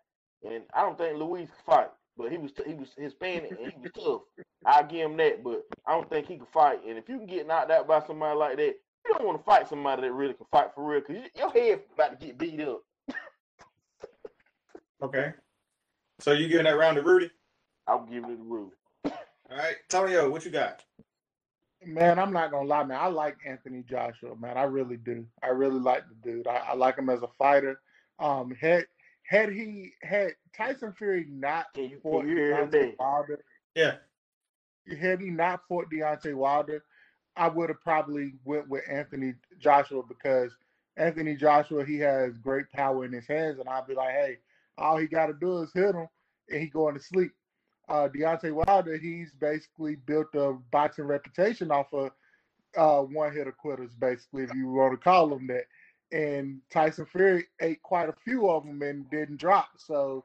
and 0.43 0.65
I 0.75 0.83
don't 0.83 0.99
think 0.99 1.17
Luis 1.17 1.49
could 1.49 1.75
fight, 1.75 1.91
but 2.17 2.31
he 2.31 2.39
was 2.39 2.51
he 2.67 2.75
was 2.75 2.89
Hispanic 2.97 3.53
and 3.53 3.73
he 3.73 3.79
was 3.81 3.93
tough. 3.95 4.23
I 4.65 4.83
give 4.83 5.11
him 5.11 5.17
that, 5.19 5.45
but 5.45 5.63
I 5.87 5.93
don't 5.93 6.11
think 6.11 6.27
he 6.27 6.39
could 6.39 6.49
fight. 6.53 6.81
And 6.87 6.99
if 6.99 7.09
you 7.09 7.19
can 7.19 7.27
get 7.27 7.47
knocked 7.47 7.71
out 7.71 7.87
by 7.87 8.05
somebody 8.07 8.37
like 8.37 8.57
that, 8.57 8.75
you 9.07 9.15
don't 9.15 9.25
want 9.25 9.39
to 9.39 9.45
fight 9.45 9.69
somebody 9.69 10.03
that 10.03 10.13
really 10.13 10.35
can 10.35 10.47
fight 10.51 10.71
for 10.75 10.85
real, 10.85 11.01
because 11.07 11.23
your 11.37 11.53
head 11.53 11.83
about 11.95 12.19
to 12.19 12.27
get 12.27 12.39
beat 12.39 12.61
up. 12.61 12.83
Okay. 15.03 15.33
So 16.19 16.33
you 16.33 16.49
giving 16.49 16.65
that 16.65 16.79
round 16.79 16.97
to 16.97 17.03
Rudy? 17.03 17.31
I'm 17.87 18.07
giving 18.07 18.31
it 18.31 18.37
to 18.37 18.43
Rudy. 18.43 18.73
All 19.51 19.57
right, 19.57 19.77
Tonyo, 19.89 20.31
what 20.31 20.45
you 20.45 20.51
got? 20.51 20.83
Man, 21.85 22.19
I'm 22.19 22.33
not 22.33 22.51
gonna 22.51 22.67
lie, 22.67 22.85
man. 22.85 22.99
I 23.01 23.07
like 23.07 23.37
Anthony 23.47 23.85
Joshua, 23.89 24.35
man. 24.37 24.57
I 24.57 24.65
really 24.65 24.97
do. 24.97 25.27
I 25.43 25.49
really 25.49 25.79
like 25.79 26.03
the 26.09 26.15
dude. 26.29 26.47
I, 26.49 26.57
I 26.57 26.75
like 26.75 26.99
him 26.99 27.11
as 27.11 27.23
a 27.23 27.29
fighter. 27.39 27.81
Um, 28.19 28.51
had 28.61 28.87
had 29.25 29.51
he 29.51 29.93
had 30.03 30.33
Tyson 30.57 30.95
Fury 30.99 31.27
not 31.29 31.67
Can 31.75 31.91
you, 31.91 32.01
fought 32.03 32.23
can 32.23 32.31
you 32.31 32.37
hear 32.37 32.57
him 32.57 32.69
Deontay 32.69 32.73
there? 32.73 32.93
Wilder, 32.99 33.45
Yeah. 33.75 33.95
had 35.01 35.21
he 35.21 35.31
not 35.31 35.61
fought 35.69 35.91
Deontay 35.91 36.35
Wilder, 36.35 36.83
I 37.37 37.49
would 37.49 37.69
have 37.69 37.81
probably 37.83 38.35
went 38.45 38.69
with 38.69 38.83
Anthony 38.91 39.35
Joshua 39.59 40.03
because 40.09 40.53
Anthony 40.97 41.37
Joshua 41.37 41.85
he 41.85 41.99
has 41.99 42.39
great 42.39 42.71
power 42.73 43.05
in 43.05 43.13
his 43.13 43.27
hands, 43.27 43.59
and 43.61 43.69
I'd 43.69 43.87
be 43.87 43.95
like, 43.95 44.11
hey, 44.11 44.39
all 44.79 44.97
he 44.97 45.07
got 45.07 45.27
to 45.27 45.35
do 45.35 45.59
is 45.63 45.71
hit 45.75 45.95
him, 45.95 46.09
and 46.49 46.61
he 46.61 46.69
going 46.69 46.95
to 46.95 47.01
sleep. 47.01 47.33
Uh, 47.89 48.09
Deontay 48.09 48.53
Wilder, 48.53 48.97
he's 48.97 49.33
basically 49.33 49.97
built 49.97 50.29
a 50.35 50.55
boxing 50.73 51.05
reputation 51.05 51.71
off 51.71 51.93
of 51.93 52.11
uh, 52.77 53.01
one 53.03 53.33
hitter 53.33 53.53
quitters, 53.53 53.95
basically, 53.95 54.43
if 54.43 54.55
you 54.55 54.69
want 54.71 54.93
to 54.93 54.97
call 54.97 55.29
them 55.29 55.47
that. 55.47 55.65
And 56.13 56.61
Tyson 56.71 57.07
Fury 57.07 57.47
ate 57.61 57.83
quite 57.83 58.09
a 58.09 58.15
few 58.25 58.49
of 58.51 58.65
them 58.65 58.83
and 58.83 59.09
didn't 59.11 59.39
drop. 59.39 59.71
So, 59.77 60.25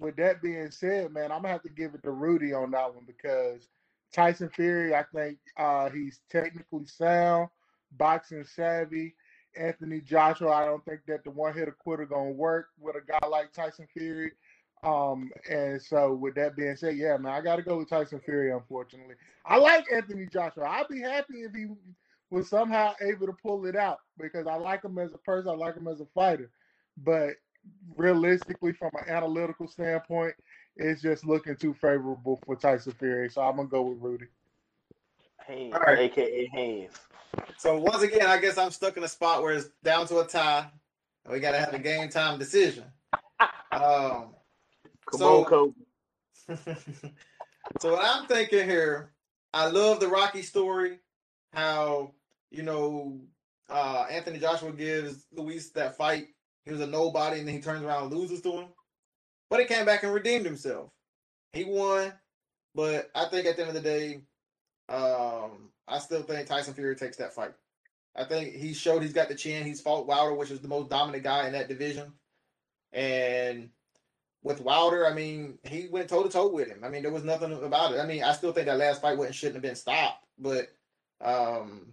with 0.00 0.16
that 0.16 0.42
being 0.42 0.70
said, 0.70 1.12
man, 1.12 1.30
I'm 1.30 1.42
gonna 1.42 1.48
have 1.50 1.62
to 1.62 1.68
give 1.68 1.94
it 1.94 2.02
to 2.02 2.10
Rudy 2.10 2.52
on 2.52 2.72
that 2.72 2.94
one 2.94 3.04
because 3.06 3.68
Tyson 4.12 4.48
Fury, 4.48 4.94
I 4.94 5.04
think 5.14 5.38
uh, 5.56 5.90
he's 5.90 6.20
technically 6.30 6.86
sound, 6.86 7.48
boxing 7.92 8.44
savvy. 8.44 9.14
Anthony 9.56 10.00
Joshua, 10.00 10.50
I 10.50 10.64
don't 10.64 10.84
think 10.84 11.00
that 11.06 11.22
the 11.22 11.30
one 11.30 11.54
hitter 11.54 11.76
quitter 11.78 12.06
gonna 12.06 12.30
work 12.30 12.68
with 12.80 12.96
a 12.96 13.00
guy 13.00 13.24
like 13.28 13.52
Tyson 13.52 13.86
Fury. 13.92 14.32
Um, 14.84 15.30
and 15.50 15.80
so 15.80 16.12
with 16.12 16.34
that 16.34 16.56
being 16.56 16.76
said, 16.76 16.96
yeah, 16.96 17.16
man, 17.16 17.32
I 17.32 17.40
gotta 17.40 17.62
go 17.62 17.78
with 17.78 17.88
Tyson 17.88 18.20
Fury, 18.20 18.52
unfortunately. 18.52 19.14
I 19.46 19.56
like 19.56 19.86
Anthony 19.92 20.26
Joshua. 20.26 20.68
I'd 20.68 20.88
be 20.88 21.00
happy 21.00 21.42
if 21.42 21.54
he 21.54 21.66
was 22.30 22.48
somehow 22.48 22.94
able 23.00 23.26
to 23.26 23.32
pull 23.32 23.64
it 23.66 23.76
out 23.76 24.00
because 24.18 24.46
I 24.46 24.56
like 24.56 24.84
him 24.84 24.98
as 24.98 25.14
a 25.14 25.18
person, 25.18 25.50
I 25.50 25.54
like 25.54 25.76
him 25.76 25.88
as 25.88 26.00
a 26.00 26.06
fighter. 26.14 26.50
But 26.98 27.30
realistically, 27.96 28.72
from 28.72 28.90
an 28.94 29.08
analytical 29.08 29.66
standpoint, 29.68 30.34
it's 30.76 31.00
just 31.00 31.24
looking 31.24 31.56
too 31.56 31.72
favorable 31.74 32.40
for 32.44 32.56
Tyson 32.56 32.92
Fury. 32.92 33.30
So 33.30 33.40
I'm 33.40 33.56
gonna 33.56 33.68
go 33.68 33.82
with 33.82 33.98
Rudy. 34.00 34.26
Hands, 35.46 35.72
All 35.74 35.80
right. 35.80 35.98
aka 35.98 36.46
hands. 36.52 36.98
So 37.56 37.78
once 37.78 38.02
again, 38.02 38.26
I 38.26 38.38
guess 38.38 38.58
I'm 38.58 38.70
stuck 38.70 38.96
in 38.96 39.04
a 39.04 39.08
spot 39.08 39.42
where 39.42 39.54
it's 39.54 39.68
down 39.82 40.06
to 40.08 40.20
a 40.20 40.26
tie. 40.26 40.70
and 41.24 41.32
We 41.32 41.40
gotta 41.40 41.58
have 41.58 41.72
a 41.72 41.78
game 41.78 42.10
time 42.10 42.38
decision. 42.38 42.84
Um, 43.72 44.34
Come 45.10 45.20
So- 45.20 45.38
on, 45.38 45.44
Kobe. 45.44 45.74
so 47.80 47.92
what 47.92 48.04
I'm 48.04 48.26
thinking 48.26 48.68
here, 48.68 49.12
I 49.52 49.68
love 49.68 50.00
the 50.00 50.08
Rocky 50.08 50.42
story. 50.42 50.98
How 51.52 52.12
you 52.50 52.62
know 52.62 53.20
uh, 53.70 54.06
Anthony 54.10 54.38
Joshua 54.38 54.72
gives 54.72 55.26
Luis 55.32 55.70
that 55.70 55.96
fight. 55.96 56.26
He 56.64 56.72
was 56.72 56.80
a 56.80 56.86
nobody, 56.86 57.38
and 57.38 57.48
then 57.48 57.54
he 57.54 57.60
turns 57.60 57.82
around 57.82 58.04
and 58.04 58.14
loses 58.14 58.40
to 58.42 58.52
him. 58.52 58.68
But 59.50 59.60
he 59.60 59.66
came 59.66 59.84
back 59.86 60.02
and 60.02 60.12
redeemed 60.12 60.44
himself. 60.46 60.90
He 61.52 61.64
won, 61.64 62.12
but 62.74 63.10
I 63.14 63.26
think 63.26 63.46
at 63.46 63.56
the 63.56 63.62
end 63.66 63.76
of 63.76 63.82
the 63.82 63.88
day, 63.88 64.20
um, 64.88 65.70
I 65.86 65.98
still 65.98 66.22
think 66.22 66.46
Tyson 66.48 66.74
Fury 66.74 66.96
takes 66.96 67.18
that 67.18 67.34
fight. 67.34 67.52
I 68.16 68.24
think 68.24 68.54
he 68.54 68.74
showed 68.74 69.02
he's 69.02 69.12
got 69.12 69.28
the 69.28 69.34
chin. 69.34 69.64
He's 69.66 69.80
fought 69.80 70.06
Wilder, 70.06 70.34
which 70.34 70.50
is 70.50 70.60
the 70.60 70.68
most 70.68 70.88
dominant 70.90 71.24
guy 71.24 71.46
in 71.46 71.52
that 71.52 71.68
division. 71.68 72.12
And 72.92 73.70
with 74.44 74.60
Wilder, 74.60 75.06
I 75.06 75.12
mean, 75.14 75.58
he 75.64 75.88
went 75.90 76.08
toe 76.08 76.22
to 76.22 76.28
toe 76.28 76.48
with 76.48 76.68
him. 76.68 76.84
I 76.84 76.88
mean, 76.88 77.02
there 77.02 77.10
was 77.10 77.24
nothing 77.24 77.52
about 77.64 77.92
it. 77.94 77.98
I 78.00 78.06
mean, 78.06 78.22
I 78.22 78.32
still 78.32 78.52
think 78.52 78.66
that 78.66 78.78
last 78.78 79.00
fight 79.02 79.18
wouldn't 79.18 79.34
shouldn't 79.34 79.56
have 79.56 79.62
been 79.62 79.74
stopped, 79.74 80.24
but 80.38 80.68
um, 81.24 81.86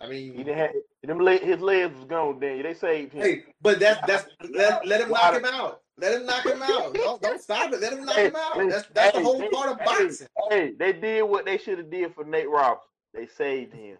I 0.00 0.08
mean, 0.08 0.32
He 0.36 0.44
didn't 0.44 0.58
have 0.58 0.70
them 1.04 1.20
leg, 1.20 1.40
his 1.40 1.60
legs 1.60 1.94
was 1.94 2.04
gone. 2.04 2.40
Daniel, 2.40 2.64
they 2.64 2.74
saved 2.74 3.12
him. 3.12 3.22
hey, 3.22 3.44
but 3.62 3.78
that's 3.78 4.04
that's 4.06 4.26
let, 4.50 4.84
let 4.86 5.00
him 5.00 5.10
knock 5.10 5.34
him 5.34 5.44
out. 5.44 5.80
Let 5.98 6.20
him 6.20 6.26
knock 6.26 6.44
him 6.44 6.60
out. 6.62 6.92
Don't 6.92 7.22
don't 7.22 7.40
stop 7.40 7.72
it. 7.72 7.80
Let 7.80 7.92
him 7.94 8.04
knock 8.04 8.16
Hey, 8.16 8.26
him 8.26 8.36
out. 8.36 8.54
hey, 8.56 8.68
That's 8.68 8.86
that's 8.92 9.16
the 9.16 9.22
whole 9.22 9.40
hey, 9.40 9.48
part 9.48 9.70
of 9.70 9.78
boxing. 9.78 10.26
Hey, 10.50 10.72
they 10.78 10.92
did 10.92 11.22
what 11.22 11.44
they 11.46 11.56
should 11.56 11.78
have 11.78 11.90
did 11.90 12.12
for 12.14 12.24
Nate 12.24 12.50
Robinson. 12.50 12.88
They 13.14 13.26
saved 13.28 13.72
him. 13.72 13.96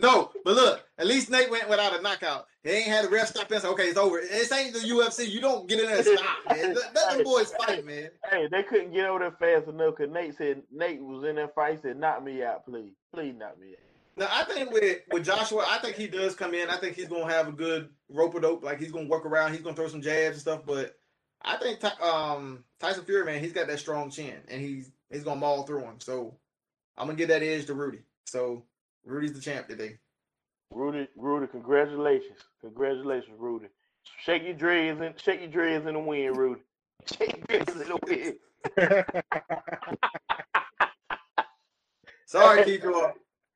no, 0.02 0.32
but 0.44 0.54
look, 0.54 0.84
at 1.00 1.08
least 1.08 1.32
Nate 1.32 1.50
went 1.50 1.68
without 1.68 1.98
a 1.98 2.02
knockout. 2.02 2.46
He 2.64 2.70
ain't 2.70 2.88
had 2.88 3.06
a 3.06 3.10
ref 3.10 3.30
stop 3.30 3.50
and 3.50 3.62
say, 3.62 3.68
okay, 3.70 3.86
it's 3.86 3.98
over. 3.98 4.22
This 4.22 4.52
ain't 4.52 4.74
the 4.74 4.80
UFC. 4.80 5.28
You 5.28 5.42
don't 5.42 5.68
get 5.68 5.80
in 5.80 5.88
there 5.88 5.98
and 5.98 6.06
stop, 6.06 6.38
man. 6.50 6.76
Let, 6.76 6.96
let 6.96 7.16
them 7.16 7.24
boys 7.26 7.52
fight, 7.54 7.84
man. 7.86 8.10
Hey, 8.30 8.48
they 8.52 8.62
couldn't 8.62 8.94
get 8.94 9.06
over 9.06 9.20
there 9.20 9.32
fast 9.32 9.68
enough 9.68 9.96
because 9.98 10.14
Nate 10.14 10.38
said 10.38 10.62
Nate 10.72 11.02
was 11.02 11.24
in 11.24 11.38
that 11.38 11.56
fight. 11.56 11.76
He 11.76 11.82
said, 11.82 11.98
"Knock 11.98 12.24
me 12.24 12.44
out, 12.44 12.66
please, 12.66 12.94
please, 13.14 13.34
knock 13.36 13.60
me 13.60 13.72
out." 13.72 13.80
Now 14.18 14.28
I 14.32 14.44
think 14.44 14.72
with 14.72 15.00
with 15.12 15.26
Joshua, 15.26 15.66
I 15.68 15.80
think 15.80 15.96
he 15.96 16.08
does 16.08 16.36
come 16.36 16.54
in. 16.54 16.70
I 16.70 16.78
think 16.78 16.96
he's 16.96 17.08
gonna 17.08 17.32
have 17.32 17.48
a 17.48 17.52
good 17.52 17.90
rope 18.10 18.36
a 18.36 18.42
dope. 18.42 18.64
Like 18.64 18.80
he's 18.80 18.92
gonna 18.92 19.08
work 19.10 19.26
around. 19.26 19.54
He's 19.54 19.62
gonna 19.62 19.76
throw 19.76 19.88
some 19.88 20.02
jabs 20.02 20.36
and 20.36 20.42
stuff. 20.42 20.62
But 20.66 20.96
I 21.42 21.58
think 21.58 21.84
um, 22.02 22.64
Tyson 22.80 23.06
Fury, 23.06 23.26
man, 23.26 23.42
he's 23.42 23.54
got 23.54 23.68
that 23.68 23.80
strong 23.80 24.10
chin, 24.12 24.38
and 24.48 24.62
he's 24.62 24.92
he's 25.12 25.24
gonna 25.24 25.40
maul 25.40 25.64
through 25.64 25.82
him. 25.82 26.00
So 26.00 26.38
I'm 26.98 27.08
gonna 27.08 27.18
give 27.18 27.30
that 27.30 27.44
edge 27.44 27.66
to 27.66 27.74
Rudy. 27.74 28.02
So 28.26 28.64
Rudy's 29.06 29.34
the 29.34 29.42
champ 29.42 29.68
today. 29.68 29.98
Rudy, 30.72 31.08
Rudy, 31.16 31.48
congratulations, 31.48 32.40
congratulations, 32.62 33.36
Rudy. 33.40 33.68
Shake 34.24 34.44
your 34.44 34.54
dreads 34.54 35.00
and 35.02 35.20
shake 35.20 35.42
your 35.42 35.50
dreads 35.50 35.86
in 35.86 35.94
the 35.94 36.00
wind, 36.00 36.38
Rudy. 36.38 36.62
Shake 37.06 37.38
your 37.50 37.60
dreads 37.60 37.72
in 37.74 37.88
the 37.88 38.00
wind. 38.08 38.36
Sorry, 42.26 42.64
Kiko. 42.64 43.14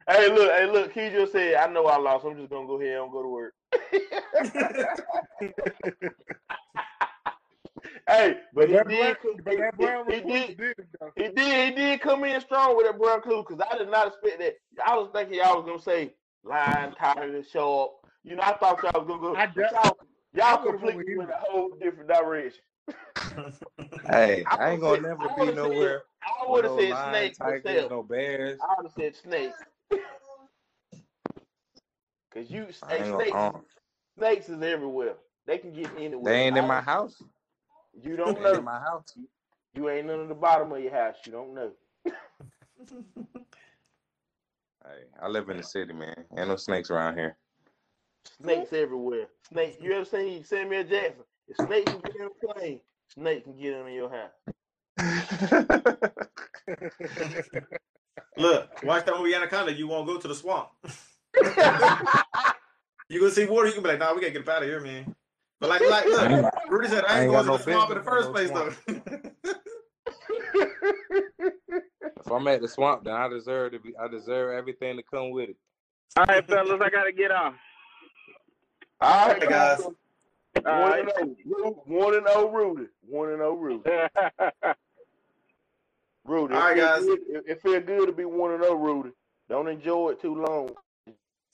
Hey, 0.08 0.28
look, 0.34 0.52
hey, 0.52 0.66
look. 0.72 0.94
Kejo 0.94 1.32
said, 1.32 1.56
"I 1.56 1.68
know 1.72 1.86
I 1.86 1.98
lost. 1.98 2.26
I'm 2.26 2.36
just 2.38 2.50
gonna 2.50 2.68
go 2.68 2.80
ahead 2.80 3.00
and 3.02 3.12
go 3.12 3.24
to 3.24 3.30
work." 3.30 3.54
hey, 8.10 8.38
but 8.54 8.68
he 8.70 8.76
that 8.76 8.88
did. 8.88 9.00
brown, 9.00 9.16
come- 9.22 9.36
but 9.44 9.58
that 10.08 10.24
he, 10.26 10.32
he 10.34 10.48
did. 10.48 10.58
did 10.58 10.80
it, 10.80 10.88
though. 11.00 11.12
He 11.16 11.30
did. 11.30 11.70
He 11.70 11.76
did 11.76 12.02
come 12.02 12.24
in 12.24 12.42
strong 12.42 12.76
with 12.78 12.86
that 12.88 12.98
brown 13.00 13.22
clue 13.22 13.44
because 13.48 13.64
I 13.72 13.78
did 13.78 13.90
not 13.90 14.08
expect 14.08 14.40
that. 14.40 14.56
I 14.86 14.96
was 14.96 15.10
thinking 15.14 15.36
y'all 15.36 15.58
was 15.62 15.66
gonna 15.66 15.82
say 15.82 16.14
line, 16.44 16.94
tiger, 16.94 17.44
sharp. 17.44 17.92
You 18.24 18.36
know, 18.36 18.44
I 18.44 18.54
thought 18.58 18.82
y'all 18.84 19.06
was 19.06 19.08
gonna 19.08 19.22
go. 19.22 19.36
I 19.36 19.48
but 19.48 19.72
y'all, 19.72 19.98
y'all 20.34 20.44
I 20.46 20.56
went 20.66 20.80
completely 20.80 21.18
with 21.18 21.28
went 21.28 21.32
a 21.32 21.38
whole 21.50 21.70
different 21.82 22.10
direction. 22.10 22.62
Hey, 24.08 24.44
I 24.52 24.56
I 24.58 24.70
ain't 24.72 24.82
gonna 24.82 24.96
said- 24.96 25.04
never 25.04 25.18
be 25.18 25.26
would've 25.38 25.48
said- 25.48 25.56
nowhere. 25.56 26.04
I 26.22 26.50
would 26.52 26.64
have 26.66 26.74
no 26.74 26.80
said 26.80 26.90
lion, 26.90 27.14
snake 27.14 27.38
tigers, 27.38 27.64
myself. 27.64 27.92
no 27.92 28.04
bears. 28.04 28.60
I 28.62 28.74
would 28.78 28.86
have 28.88 28.94
said 28.94 29.16
snake. 29.16 29.54
Cause 32.34 32.46
you, 32.50 32.68
I 32.84 32.98
hey, 32.98 33.04
snakes, 33.10 33.32
gonna, 33.32 33.58
uh, 33.58 33.60
snakes 34.18 34.50
is 34.50 34.62
everywhere. 34.62 35.16
They 35.48 35.58
can 35.58 35.74
get 35.74 35.90
anywhere. 35.98 36.32
they 36.34 36.42
ain't 36.42 36.58
in 36.58 36.68
my 36.68 36.82
house. 36.82 37.22
You 37.94 38.16
don't 38.16 38.38
ain't 38.38 38.38
in 38.38 38.44
know. 38.44 38.62
my 38.62 38.80
house. 38.80 39.18
You 39.74 39.90
ain't 39.90 40.10
under 40.10 40.28
the 40.28 40.36
bottom 40.36 40.72
of 40.72 40.80
your 40.82 40.92
house. 40.94 41.16
You 41.26 41.32
don't 41.32 41.54
know. 41.54 41.72
Hey, 44.86 45.04
I 45.22 45.28
live 45.28 45.50
in 45.50 45.58
the 45.58 45.64
city, 45.64 45.94
man. 45.94 46.16
Ain't 46.38 46.48
no 46.48 46.56
snakes 46.56 46.90
around 46.90 47.18
here. 47.18 47.38
Snakes 48.42 48.74
everywhere. 48.74 49.28
Snakes. 49.48 49.78
You 49.82 49.94
ever 49.94 50.06
seen 50.06 50.44
Samuel 50.44 50.84
Jackson? 50.84 51.24
If 51.48 51.58
snakes 51.58 51.92
can 51.92 52.02
get 52.02 52.22
on 52.22 52.28
a 52.28 52.54
plane, 52.54 52.80
snakes 53.14 53.44
can 53.44 53.56
get 53.58 53.74
into 53.74 53.92
your 53.92 54.10
house. 54.10 54.32
Look, 58.38 58.84
watch 58.84 59.06
that 59.06 59.18
movie 59.18 59.36
Anaconda. 59.36 59.74
You 59.74 59.88
won't 59.88 60.08
go 60.08 60.18
to 60.18 60.28
the 60.28 60.36
swamp. 60.36 60.70
You 63.10 63.20
gonna 63.20 63.32
see 63.32 63.46
water, 63.48 63.66
you 63.68 63.74
can 63.74 63.82
be 63.82 63.90
like, 63.90 63.98
nah, 64.00 64.14
we 64.14 64.22
gotta 64.22 64.32
get 64.34 64.44
up 64.44 64.50
out 64.50 64.62
of 64.62 64.70
here, 64.70 64.80
man. 64.82 65.16
But 65.60 65.70
like, 65.70 65.82
like, 65.82 66.06
look, 66.06 66.54
Rudy 66.70 66.88
said, 66.88 67.04
I 67.06 67.08
I 67.08 67.22
ain't 67.22 67.24
ain't 67.24 67.32
going 67.34 67.46
to 67.46 67.52
got 67.52 67.58
the 67.58 67.64
swamp 67.64 67.92
in 67.92 67.98
the 67.98 68.04
first 68.04 68.28
in 68.28 68.34
place, 68.34 68.50
no 68.50 68.70
though. 68.94 69.52
If 72.30 72.32
I'm 72.32 72.48
at 72.48 72.62
the 72.62 72.68
swamp, 72.68 73.06
then 73.06 73.14
I 73.14 73.28
deserve 73.28 73.72
to 73.72 73.80
be. 73.80 73.98
I 73.98 74.08
deserve 74.08 74.56
everything 74.56 74.98
to 74.98 75.04
come 75.04 75.32
with 75.32 75.50
it. 75.50 75.58
All 76.16 76.26
right, 76.26 76.46
fellas, 76.48 76.80
I 76.82 76.90
gotta 76.90 77.12
get 77.12 77.32
off. 77.32 77.56
All 79.02 79.28
right, 79.30 79.50
guys. 79.50 79.82
One 79.82 79.96
All 80.66 80.94
and 80.94 81.12
oh, 81.58 81.84
one 81.86 82.16
and 82.16 82.28
oh, 82.28 82.50
Rudy. 82.50 82.88
One 83.08 83.32
and 83.32 83.42
oh, 83.42 83.56
Rudy. 83.56 83.90
Rudy. 86.26 86.54
All 86.54 86.60
right, 86.62 86.78
it 86.78 86.82
feel 86.82 86.88
guys. 86.88 87.06
Good, 87.06 87.20
it, 87.30 87.44
it 87.48 87.62
feel 87.62 87.82
good 87.82 88.06
to 88.08 88.12
be 88.12 88.26
one 88.26 88.52
and 88.54 88.64
oh, 88.64 88.76
Rudy. 88.76 89.12
Don't 89.50 89.68
enjoy 89.68 90.10
it 90.10 90.22
too 90.22 90.36
long. 90.36 90.70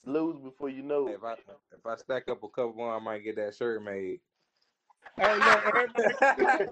Lose 0.06 0.38
before 0.38 0.68
you 0.68 0.82
know 0.82 1.08
it. 1.08 1.14
If 1.14 1.24
I 1.24 1.32
if 1.32 1.84
I 1.84 1.96
stack 1.96 2.28
up 2.28 2.42
a 2.44 2.48
couple 2.48 2.74
more, 2.74 2.94
I 2.94 3.00
might 3.00 3.24
get 3.24 3.36
that 3.36 3.56
shirt 3.56 3.82
made. 3.82 4.20
Hey, 5.16 5.34
look, 5.34 5.66
everybody, 5.66 6.70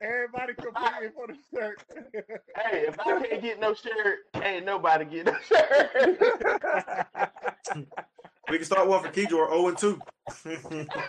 everybody 0.00 0.54
competing 0.54 1.12
for 1.14 1.26
the 1.28 1.36
shirt. 1.54 1.84
Hey, 2.56 2.86
if 2.88 2.98
I 2.98 3.20
can't 3.22 3.42
get 3.42 3.60
no 3.60 3.74
shirt, 3.74 4.18
ain't 4.42 4.64
nobody 4.64 5.04
get 5.04 5.26
no 5.26 5.36
shirt. 5.48 6.18
We 8.50 8.58
can 8.58 8.66
start 8.66 8.86
one 8.86 9.02
for 9.02 9.08
Keejor, 9.08 9.48
0 9.48 9.68
and 9.68 9.78
2. 9.78 10.00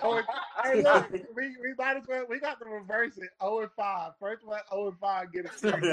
Oh, 0.02 0.22
hey, 0.64 0.82
look, 0.82 1.12
we, 1.36 1.58
we 1.62 1.74
might 1.78 1.98
as 1.98 2.04
well, 2.08 2.26
we 2.30 2.40
got 2.40 2.58
to 2.60 2.66
reverse 2.66 3.18
it. 3.18 3.32
0 3.42 3.60
and 3.60 3.72
5. 3.76 4.12
First 4.18 4.48
one, 4.48 4.62
0 4.72 4.88
and 4.88 4.98
5, 4.98 5.34
get 5.34 5.46
a 5.46 5.50
shirt. 5.60 5.84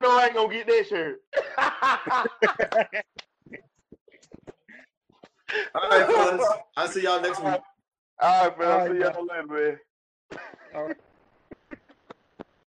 Well, 0.00 0.10
no, 0.10 0.18
I 0.18 0.26
ain't 0.26 0.34
gonna 0.34 0.52
get 0.52 0.66
that 0.66 0.86
shirt. 0.88 1.20
All 5.74 5.90
right, 5.90 6.06
fellas. 6.06 6.48
I'll 6.76 6.88
see 6.88 7.02
y'all 7.02 7.20
next 7.20 7.42
week. 7.42 7.54
All 8.20 8.48
right, 8.48 8.58
man. 8.58 8.68
All 8.68 8.80
I'll 8.80 8.92
see 8.92 8.98
y'all 8.98 9.26
later, 9.26 9.46
man. 9.46 9.78
All 10.74 10.84
right. 10.86 10.96